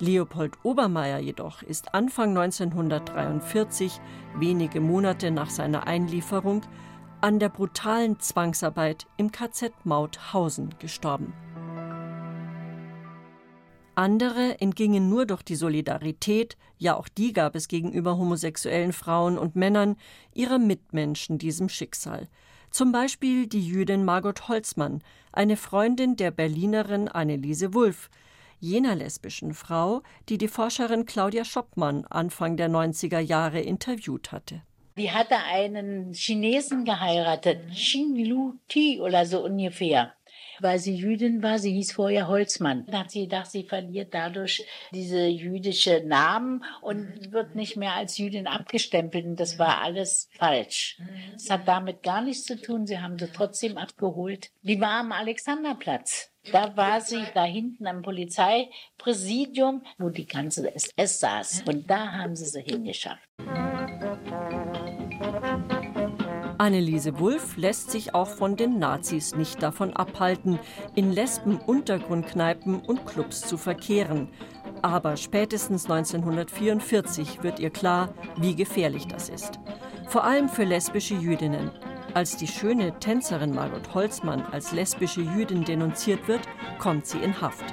Leopold 0.00 0.54
Obermeier 0.64 1.18
jedoch 1.18 1.62
ist 1.62 1.94
Anfang 1.94 2.36
1943, 2.36 4.00
wenige 4.36 4.80
Monate 4.80 5.30
nach 5.30 5.50
seiner 5.50 5.86
Einlieferung, 5.86 6.62
an 7.20 7.38
der 7.38 7.48
brutalen 7.48 8.18
Zwangsarbeit 8.18 9.06
im 9.16 9.30
KZ 9.30 9.72
Mauthausen 9.84 10.74
gestorben. 10.78 11.32
Andere 13.94 14.60
entgingen 14.60 15.08
nur 15.08 15.24
durch 15.24 15.44
die 15.44 15.54
Solidarität, 15.54 16.56
ja 16.78 16.96
auch 16.96 17.08
die 17.08 17.32
gab 17.32 17.54
es 17.54 17.68
gegenüber 17.68 18.18
homosexuellen 18.18 18.92
Frauen 18.92 19.38
und 19.38 19.54
Männern, 19.54 19.96
ihrer 20.34 20.58
Mitmenschen 20.58 21.38
diesem 21.38 21.68
Schicksal. 21.68 22.28
Zum 22.70 22.90
Beispiel 22.90 23.46
die 23.46 23.64
Jüdin 23.64 24.04
Margot 24.04 24.48
Holzmann, 24.48 25.00
eine 25.32 25.56
Freundin 25.56 26.16
der 26.16 26.32
Berlinerin 26.32 27.06
Anneliese 27.08 27.72
Wulff, 27.72 28.10
jener 28.64 28.94
lesbischen 28.94 29.52
Frau, 29.52 30.02
die 30.28 30.38
die 30.38 30.48
Forscherin 30.48 31.04
Claudia 31.04 31.44
Schoppmann 31.44 32.04
Anfang 32.06 32.56
der 32.56 32.68
90er 32.68 33.20
Jahre 33.20 33.60
interviewt 33.60 34.32
hatte. 34.32 34.62
Die 34.96 35.10
hatte 35.10 35.36
einen 35.36 36.12
Chinesen 36.14 36.84
geheiratet, 36.84 37.58
Xin 37.74 38.16
Lu 38.24 38.54
Ti 38.68 39.00
oder 39.00 39.26
so 39.26 39.44
ungefähr 39.44 40.14
weil 40.60 40.78
sie 40.78 40.94
Jüdin 40.94 41.42
war. 41.42 41.58
Sie 41.58 41.72
hieß 41.72 41.92
vorher 41.92 42.28
Holzmann. 42.28 42.84
Dann 42.86 43.00
hat 43.00 43.10
sie 43.10 43.22
gedacht, 43.22 43.50
sie 43.50 43.64
verliert 43.64 44.14
dadurch 44.14 44.64
diese 44.92 45.26
jüdische 45.26 46.02
Namen 46.04 46.64
und 46.80 47.32
wird 47.32 47.54
nicht 47.54 47.76
mehr 47.76 47.94
als 47.94 48.18
Jüdin 48.18 48.46
abgestempelt. 48.46 49.24
Und 49.24 49.40
das 49.40 49.58
war 49.58 49.82
alles 49.82 50.28
falsch. 50.38 50.98
Das 51.32 51.50
hat 51.50 51.68
damit 51.68 52.02
gar 52.02 52.22
nichts 52.22 52.44
zu 52.44 52.60
tun. 52.60 52.86
Sie 52.86 52.98
haben 52.98 53.18
sie 53.18 53.28
trotzdem 53.32 53.76
abgeholt. 53.76 54.50
Die 54.62 54.80
war 54.80 55.00
am 55.00 55.12
Alexanderplatz. 55.12 56.33
Da 56.52 56.76
war 56.76 57.00
sie 57.00 57.22
da 57.34 57.44
hinten 57.44 57.86
am 57.86 58.02
Polizeipräsidium, 58.02 59.82
wo 59.98 60.10
die 60.10 60.26
ganze 60.26 60.74
SS 60.74 61.20
saß. 61.20 61.64
Und 61.66 61.88
da 61.88 62.12
haben 62.12 62.36
sie 62.36 62.46
sie 62.46 62.62
hingeschafft. 62.62 63.28
Anneliese 66.58 67.18
Wulff 67.18 67.56
lässt 67.56 67.90
sich 67.90 68.14
auch 68.14 68.28
von 68.28 68.56
den 68.56 68.78
Nazis 68.78 69.34
nicht 69.34 69.62
davon 69.62 69.92
abhalten, 69.94 70.58
in 70.94 71.12
Lesben-Untergrundkneipen 71.12 72.80
und 72.80 73.06
Clubs 73.06 73.40
zu 73.40 73.56
verkehren. 73.56 74.28
Aber 74.82 75.16
spätestens 75.16 75.90
1944 75.90 77.42
wird 77.42 77.58
ihr 77.58 77.70
klar, 77.70 78.14
wie 78.36 78.54
gefährlich 78.54 79.06
das 79.08 79.28
ist. 79.28 79.58
Vor 80.06 80.24
allem 80.24 80.48
für 80.48 80.64
lesbische 80.64 81.14
Jüdinnen. 81.14 81.70
Als 82.14 82.36
die 82.36 82.46
schöne 82.46 82.96
Tänzerin 83.00 83.52
Margot 83.52 83.92
Holzmann 83.92 84.46
als 84.52 84.70
lesbische 84.70 85.20
Jüdin 85.20 85.64
denunziert 85.64 86.28
wird, 86.28 86.42
kommt 86.78 87.08
sie 87.08 87.18
in 87.18 87.40
Haft. 87.40 87.64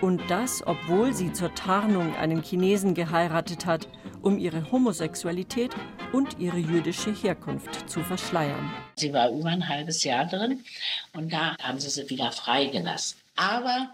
Und 0.00 0.22
das, 0.30 0.66
obwohl 0.66 1.12
sie 1.12 1.30
zur 1.34 1.54
Tarnung 1.54 2.16
einen 2.16 2.42
Chinesen 2.42 2.94
geheiratet 2.94 3.66
hat, 3.66 3.86
um 4.22 4.38
ihre 4.38 4.72
Homosexualität 4.72 5.74
und 6.14 6.38
ihre 6.38 6.56
jüdische 6.56 7.12
Herkunft 7.12 7.90
zu 7.90 8.02
verschleiern. 8.02 8.72
Sie 8.96 9.12
war 9.12 9.28
über 9.30 9.50
ein 9.50 9.68
halbes 9.68 10.04
Jahr 10.04 10.24
drin 10.24 10.64
und 11.12 11.30
da 11.30 11.54
haben 11.62 11.78
sie 11.78 11.90
sie 11.90 12.08
wieder 12.08 12.32
freigelassen. 12.32 13.18
Aber 13.36 13.90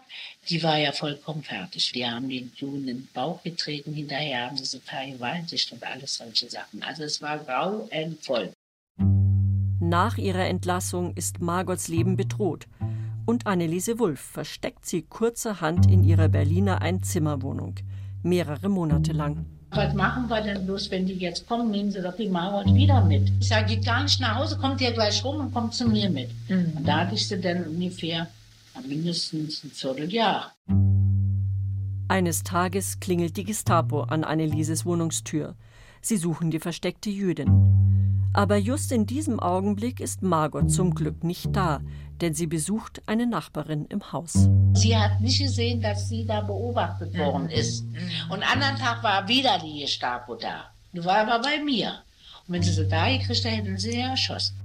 die 0.49 0.62
war 0.62 0.79
ja 0.79 0.92
vollkommen 0.92 1.42
fertig. 1.42 1.90
Die 1.90 2.07
haben 2.07 2.29
den 2.29 2.53
Juden 2.55 2.87
in 2.87 2.99
den 2.99 3.09
Bauch 3.12 3.42
getreten, 3.42 3.92
hinterher 3.92 4.47
haben 4.47 4.57
sie 4.57 4.64
sie 4.64 4.79
vergewaltigt 4.79 5.73
und 5.73 5.83
alles 5.83 6.18
solche 6.18 6.49
Sachen. 6.49 6.85
Also 6.85 7.03
es 7.03 7.21
war 7.21 7.38
grauenvoll. 7.38 8.53
Nach 9.92 10.16
ihrer 10.16 10.46
Entlassung 10.46 11.12
ist 11.16 11.42
Margots 11.42 11.88
Leben 11.88 12.16
bedroht 12.16 12.66
und 13.26 13.46
Anneliese 13.46 13.98
Wulff 13.98 14.20
versteckt 14.20 14.87
sie 14.87 15.02
kurzerhand 15.02 15.85
in 15.85 16.02
ihrer 16.02 16.28
Berliner 16.28 16.81
Einzimmerwohnung, 16.81 17.74
mehrere 18.22 18.70
Monate 18.70 19.12
lang. 19.12 19.44
Was 19.70 19.92
machen 19.92 20.31
wir 20.31 20.40
denn 20.40 20.64
bloß, 20.64 20.90
wenn 20.90 21.05
die 21.05 21.12
jetzt 21.12 21.46
kommen? 21.46 21.70
Nehmen 21.70 21.90
Sie 21.90 22.00
doch 22.00 22.16
die 22.16 22.31
Margot 22.31 22.74
wieder 22.74 23.05
mit. 23.05 23.31
Ich 23.38 23.48
sage, 23.48 23.66
geht 23.66 23.85
gar 23.85 24.02
nicht 24.02 24.18
nach 24.18 24.37
Hause, 24.37 24.57
kommt 24.57 24.81
ihr 24.81 24.92
gleich 24.92 25.22
rum 25.26 25.40
und 25.40 25.52
kommt 25.52 25.74
zu 25.74 25.87
mir 25.87 26.09
mit. 26.09 26.31
Mhm. 26.48 26.72
Und 26.74 26.88
da 26.88 27.00
hatte 27.00 27.14
ich 27.14 27.28
sie 27.28 27.38
dann 27.38 27.64
ungefähr 27.64 28.28
mindestens 28.88 29.62
ein 29.62 29.72
Vierteljahr. 29.72 30.55
Eines 32.09 32.44
Tages 32.44 32.98
klingelt 32.98 33.37
die 33.37 33.44
Gestapo 33.44 34.05
an 34.05 34.24
Annelieses 34.24 34.87
Wohnungstür. 34.87 35.55
Sie 36.00 36.16
suchen 36.16 36.50
die 36.50 36.61
versteckte 36.61 37.11
Jüdin. 37.11 37.82
Aber 38.35 38.57
just 38.57 38.92
in 38.92 39.05
diesem 39.07 39.40
Augenblick 39.40 40.01
ist 40.01 40.23
Margot 40.23 40.71
zum 40.71 40.95
Glück 40.95 41.23
nicht 41.23 41.55
da, 41.55 41.81
denn 42.23 42.33
sie 42.33 42.47
besucht 42.47 43.03
eine 43.07 43.27
Nachbarin 43.27 43.85
im 43.87 44.12
Haus. 44.12 44.49
Sie 44.73 44.97
hat 44.97 45.21
nicht 45.21 45.38
gesehen, 45.38 45.83
dass 45.83 46.09
sie 46.09 46.25
da 46.25 46.40
beobachtet 46.40 47.16
worden 47.18 47.51
ist. 47.51 47.85
Und 48.31 48.42
anderen 48.42 48.77
Tag 48.77 49.03
war 49.03 49.29
wieder 49.29 49.59
die 49.59 49.81
Gestapo 49.81 50.35
da. 50.37 50.71
Die 50.95 51.05
war 51.05 51.18
aber 51.18 51.42
bei 51.42 51.62
mir. 51.62 52.03
Und 52.47 52.55
wenn 52.55 52.62
sie 52.62 52.73
sie 52.73 52.88
da 52.88 53.07
gekriegt 53.07 53.45
hätte, 53.45 53.49
hätten 53.51 53.77
sie 53.77 53.92
sie 53.92 53.99
erschossen. 53.99 54.57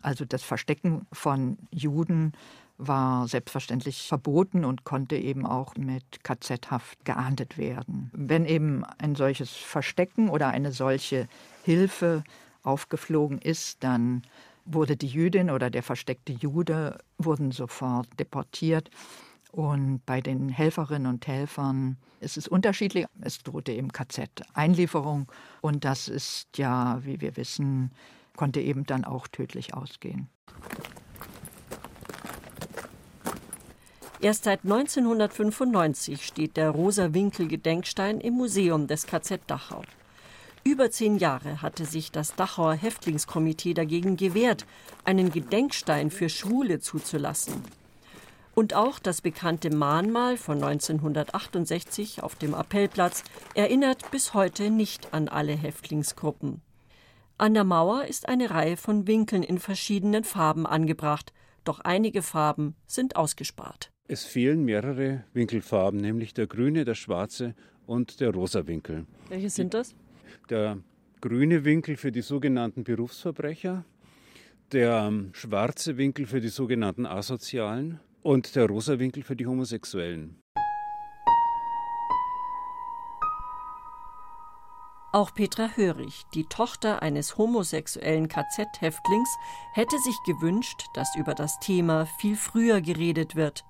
Also 0.00 0.24
das 0.24 0.42
Verstecken 0.42 1.06
von 1.12 1.58
Juden 1.70 2.32
war 2.78 3.26
selbstverständlich 3.26 4.06
verboten 4.06 4.64
und 4.64 4.84
konnte 4.84 5.16
eben 5.16 5.44
auch 5.44 5.76
mit 5.76 6.22
KZ-Haft 6.22 7.04
geahndet 7.04 7.58
werden. 7.58 8.10
Wenn 8.14 8.46
eben 8.46 8.84
ein 8.98 9.16
solches 9.16 9.50
Verstecken 9.50 10.28
oder 10.28 10.48
eine 10.48 10.72
solche 10.72 11.28
Hilfe 11.64 12.22
aufgeflogen 12.62 13.38
ist, 13.38 13.82
dann 13.82 14.22
wurde 14.64 14.96
die 14.96 15.08
Jüdin 15.08 15.50
oder 15.50 15.70
der 15.70 15.82
versteckte 15.82 16.32
Jude 16.32 16.98
wurden 17.18 17.50
sofort 17.50 18.08
deportiert. 18.18 18.90
Und 19.50 20.04
bei 20.04 20.20
den 20.20 20.50
Helferinnen 20.50 21.10
und 21.10 21.26
Helfern 21.26 21.96
ist 22.20 22.36
es 22.36 22.46
unterschiedlich. 22.46 23.06
Es 23.20 23.38
drohte 23.42 23.72
eben 23.72 23.90
KZ-Einlieferung 23.92 25.30
und 25.62 25.84
das 25.84 26.08
ist 26.08 26.58
ja, 26.58 26.98
wie 27.02 27.20
wir 27.20 27.36
wissen, 27.36 27.92
konnte 28.36 28.60
eben 28.60 28.84
dann 28.84 29.04
auch 29.04 29.26
tödlich 29.26 29.74
ausgehen. 29.74 30.28
Erst 34.20 34.44
seit 34.44 34.64
1995 34.64 36.26
steht 36.26 36.56
der 36.56 36.70
Rosa-Winkel-Gedenkstein 36.70 38.20
im 38.20 38.34
Museum 38.34 38.88
des 38.88 39.06
KZ 39.06 39.40
Dachau. 39.46 39.82
Über 40.64 40.90
zehn 40.90 41.18
Jahre 41.18 41.62
hatte 41.62 41.84
sich 41.84 42.10
das 42.10 42.34
Dachauer 42.34 42.74
Häftlingskomitee 42.74 43.74
dagegen 43.74 44.16
gewehrt, 44.16 44.66
einen 45.04 45.30
Gedenkstein 45.30 46.10
für 46.10 46.28
Schwule 46.28 46.80
zuzulassen. 46.80 47.62
Und 48.56 48.74
auch 48.74 48.98
das 48.98 49.20
bekannte 49.20 49.70
Mahnmal 49.70 50.36
von 50.36 50.64
1968 50.64 52.24
auf 52.24 52.34
dem 52.34 52.54
Appellplatz 52.54 53.22
erinnert 53.54 54.10
bis 54.10 54.34
heute 54.34 54.70
nicht 54.70 55.14
an 55.14 55.28
alle 55.28 55.52
Häftlingsgruppen. 55.52 56.60
An 57.38 57.54
der 57.54 57.62
Mauer 57.62 58.06
ist 58.06 58.28
eine 58.28 58.50
Reihe 58.50 58.76
von 58.76 59.06
Winkeln 59.06 59.44
in 59.44 59.60
verschiedenen 59.60 60.24
Farben 60.24 60.66
angebracht, 60.66 61.32
doch 61.64 61.80
einige 61.80 62.22
Farben 62.22 62.74
sind 62.86 63.16
ausgespart. 63.16 63.90
Es 64.06 64.24
fehlen 64.24 64.64
mehrere 64.64 65.24
Winkelfarben, 65.34 66.00
nämlich 66.00 66.32
der 66.34 66.46
grüne, 66.46 66.84
der 66.84 66.94
schwarze 66.94 67.54
und 67.86 68.20
der 68.20 68.30
rosa 68.30 68.66
Winkel. 68.66 69.06
Welche 69.28 69.50
sind 69.50 69.74
das? 69.74 69.94
Der 70.48 70.78
grüne 71.20 71.64
Winkel 71.64 71.96
für 71.96 72.12
die 72.12 72.22
sogenannten 72.22 72.84
Berufsverbrecher, 72.84 73.84
der 74.72 75.12
schwarze 75.32 75.96
Winkel 75.96 76.26
für 76.26 76.40
die 76.40 76.48
sogenannten 76.48 77.06
Asozialen 77.06 78.00
und 78.22 78.56
der 78.56 78.66
rosa 78.66 78.98
Winkel 78.98 79.22
für 79.22 79.36
die 79.36 79.46
Homosexuellen. 79.46 80.36
Auch 85.10 85.32
Petra 85.32 85.70
Hörig, 85.74 86.26
die 86.34 86.44
Tochter 86.44 87.00
eines 87.00 87.38
homosexuellen 87.38 88.28
KZ-Häftlings, 88.28 89.28
hätte 89.72 89.98
sich 90.00 90.16
gewünscht, 90.26 90.84
dass 90.92 91.16
über 91.16 91.34
das 91.34 91.58
Thema 91.60 92.04
viel 92.18 92.36
früher 92.36 92.82
geredet 92.82 93.34
wird 93.34 93.64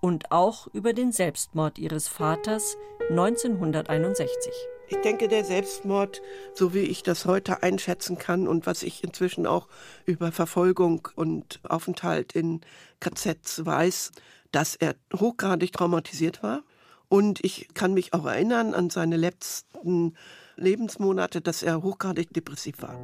und 0.00 0.32
auch 0.32 0.66
über 0.66 0.92
den 0.92 1.12
Selbstmord 1.12 1.78
ihres 1.78 2.08
Vaters 2.08 2.76
1961. 3.08 4.52
Ich 4.88 4.96
denke, 4.96 5.28
der 5.28 5.44
Selbstmord, 5.44 6.22
so 6.54 6.74
wie 6.74 6.80
ich 6.80 7.04
das 7.04 7.24
heute 7.24 7.62
einschätzen 7.62 8.18
kann 8.18 8.48
und 8.48 8.66
was 8.66 8.82
ich 8.82 9.04
inzwischen 9.04 9.46
auch 9.46 9.68
über 10.06 10.32
Verfolgung 10.32 11.06
und 11.14 11.60
Aufenthalt 11.62 12.32
in 12.32 12.62
KZs 12.98 13.64
weiß, 13.64 14.10
dass 14.50 14.74
er 14.74 14.96
hochgradig 15.14 15.72
traumatisiert 15.72 16.42
war. 16.42 16.64
Und 17.08 17.44
ich 17.44 17.68
kann 17.74 17.94
mich 17.94 18.12
auch 18.12 18.26
erinnern 18.26 18.74
an 18.74 18.90
seine 18.90 19.16
letzten 19.16 20.16
Lebensmonate, 20.60 21.40
dass 21.40 21.62
er 21.62 21.82
hochgradig 21.82 22.32
depressiv 22.32 22.82
war. 22.82 22.98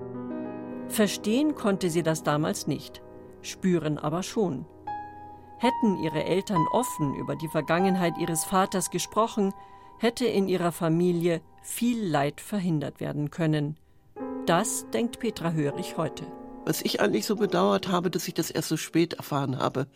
Verstehen 0.89 1.55
konnte 1.55 1.91
sie 1.91 2.03
das 2.03 2.23
damals 2.23 2.67
nicht, 2.67 3.03
spüren 3.43 3.99
aber 3.99 4.23
schon. 4.23 4.67
Hätten 5.59 5.97
ihre 6.03 6.25
Eltern 6.25 6.65
offen 6.71 7.15
über 7.17 7.35
die 7.35 7.49
Vergangenheit 7.49 8.19
ihres 8.19 8.45
Vaters 8.45 8.91
gesprochen, 8.91 9.53
hätte 9.99 10.27
in 10.27 10.49
ihrer 10.49 10.71
Familie 10.71 11.41
viel 11.63 12.07
Leid 12.07 12.41
verhindert 12.41 13.01
werden 13.01 13.31
können. 13.31 13.77
Das 14.45 14.87
denkt 14.91 15.19
Petra 15.19 15.53
Hörig 15.53 15.97
heute. 15.97 16.25
Was 16.65 16.83
ich 16.83 17.01
eigentlich 17.01 17.27
so 17.27 17.37
bedauert 17.37 17.89
habe, 17.89 18.11
dass 18.11 18.29
ich 18.29 18.35
das 18.35 18.51
erst 18.51 18.69
so 18.69 18.77
spät 18.77 19.15
erfahren 19.15 19.59
habe, 19.59 19.87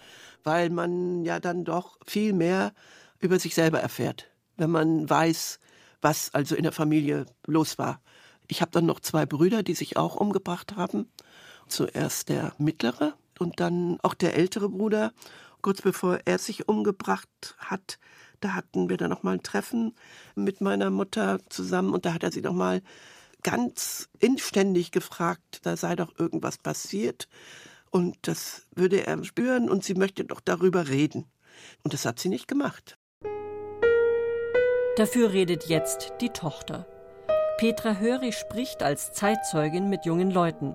weil 0.45 0.71
man 0.71 1.25
ja 1.25 1.41
dann 1.41 1.65
doch 1.65 1.99
viel 2.07 2.33
mehr 2.33 2.73
über 3.19 3.39
sich 3.39 3.55
selber 3.55 3.81
erfährt, 3.81 4.31
wenn 4.57 4.71
man 4.71 5.09
weiß, 5.09 5.61
was 6.03 6.33
also 6.35 6.55
in 6.55 6.63
der 6.63 6.73
Familie 6.73 7.27
los 7.47 7.79
war. 7.79 8.01
Ich 8.49 8.61
habe 8.61 8.71
dann 8.73 8.87
noch 8.87 9.01
zwei 9.01 9.27
Brüder, 9.27 9.63
die 9.63 9.75
sich 9.75 9.97
auch 9.97 10.17
umgebracht 10.17 10.77
haben. 10.77 11.11
Zuerst 11.69 12.29
der 12.29 12.53
mittlere 12.59 13.15
und 13.39 13.61
dann 13.61 13.99
auch 14.03 14.15
der 14.15 14.35
ältere 14.37 14.69
Bruder 14.69 15.13
kurz 15.63 15.83
bevor 15.83 16.21
er 16.25 16.39
sich 16.39 16.69
umgebracht 16.69 17.55
hat, 17.59 17.99
da 18.41 18.55
hatten 18.55 18.89
wir 18.89 18.97
dann 18.97 19.11
noch 19.11 19.23
mal 19.23 19.35
ein 19.35 19.43
Treffen 19.43 19.95
mit 20.35 20.61
meiner 20.61 20.91
Mutter 20.91 21.39
zusammen 21.49 21.93
und 21.93 22.07
da 22.07 22.15
hat 22.15 22.23
er 22.23 22.33
sie 22.33 22.41
noch 22.41 22.55
mal 22.55 22.83
ganz 23.43 24.09
inständig 24.19 24.91
gefragt, 24.91 25.61
da 25.63 25.77
sei 25.77 25.97
doch 25.97 26.19
irgendwas 26.19 26.59
passiert 26.59 27.29
und 27.91 28.17
das 28.23 28.67
würde 28.75 29.07
er 29.07 29.23
spüren 29.25 29.69
und 29.69 29.85
sie 29.85 29.95
möchte 29.95 30.25
doch 30.25 30.41
darüber 30.41 30.89
reden. 30.89 31.27
Und 31.83 31.93
das 31.93 32.05
hat 32.05 32.19
sie 32.19 32.29
nicht 32.29 32.49
gemacht. 32.49 32.97
Dafür 34.97 35.33
redet 35.33 35.67
jetzt 35.67 36.15
die 36.21 36.31
Tochter. 36.31 36.87
Petra 37.59 37.99
Hörig 37.99 38.35
spricht 38.35 38.83
als 38.83 39.13
Zeitzeugin 39.13 39.89
mit 39.89 40.05
jungen 40.05 40.31
Leuten 40.31 40.75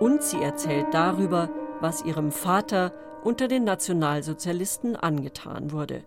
und 0.00 0.22
sie 0.22 0.42
erzählt 0.42 0.86
darüber, 0.92 1.50
was 1.80 2.04
ihrem 2.04 2.32
Vater 2.32 2.92
unter 3.22 3.46
den 3.46 3.64
Nationalsozialisten 3.64 4.96
angetan 4.96 5.70
wurde, 5.70 6.02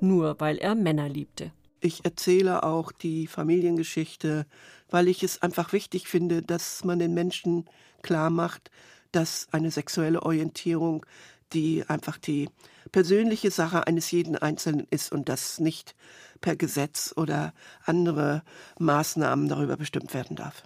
nur 0.00 0.40
weil 0.40 0.58
er 0.58 0.74
Männer 0.74 1.08
liebte. 1.08 1.52
Ich 1.80 2.04
erzähle 2.04 2.64
auch 2.64 2.90
die 2.90 3.28
Familiengeschichte, 3.28 4.46
weil 4.90 5.06
ich 5.06 5.22
es 5.22 5.40
einfach 5.40 5.72
wichtig 5.72 6.08
finde, 6.08 6.42
dass 6.42 6.84
man 6.84 6.98
den 6.98 7.14
Menschen 7.14 7.66
klar 8.02 8.30
macht, 8.30 8.70
dass 9.12 9.46
eine 9.52 9.70
sexuelle 9.70 10.22
Orientierung 10.22 11.06
die 11.52 11.84
einfach 11.88 12.18
die 12.18 12.48
persönliche 12.92 13.50
Sache 13.50 13.86
eines 13.86 14.10
jeden 14.10 14.36
Einzelnen 14.36 14.86
ist 14.90 15.12
und 15.12 15.28
das 15.28 15.58
nicht 15.60 15.94
per 16.40 16.56
Gesetz 16.56 17.12
oder 17.16 17.52
andere 17.84 18.42
Maßnahmen 18.78 19.48
darüber 19.48 19.76
bestimmt 19.76 20.14
werden 20.14 20.36
darf. 20.36 20.62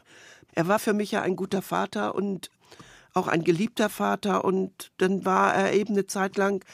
Er 0.54 0.68
war 0.68 0.78
für 0.78 0.92
mich 0.92 1.12
ja 1.12 1.22
ein 1.22 1.36
guter 1.36 1.62
Vater 1.62 2.14
und 2.14 2.50
auch 3.14 3.28
ein 3.28 3.44
geliebter 3.44 3.88
Vater 3.88 4.44
und 4.44 4.92
dann 4.98 5.24
war 5.24 5.54
er 5.54 5.72
eben 5.72 5.94
eine 5.94 6.06
Zeit 6.06 6.36
lang, 6.36 6.64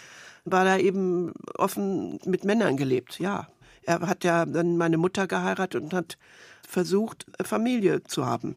war 0.44 0.66
er 0.66 0.80
eben 0.80 1.32
offen 1.56 2.18
mit 2.24 2.44
Männern 2.44 2.76
gelebt, 2.76 3.18
ja. 3.18 3.48
Er 3.82 4.00
hat 4.00 4.22
ja 4.22 4.44
dann 4.44 4.76
meine 4.76 4.98
Mutter 4.98 5.26
geheiratet 5.26 5.82
und 5.82 5.94
hat 5.94 6.18
versucht, 6.66 7.24
Familie 7.42 8.04
zu 8.04 8.26
haben. 8.26 8.54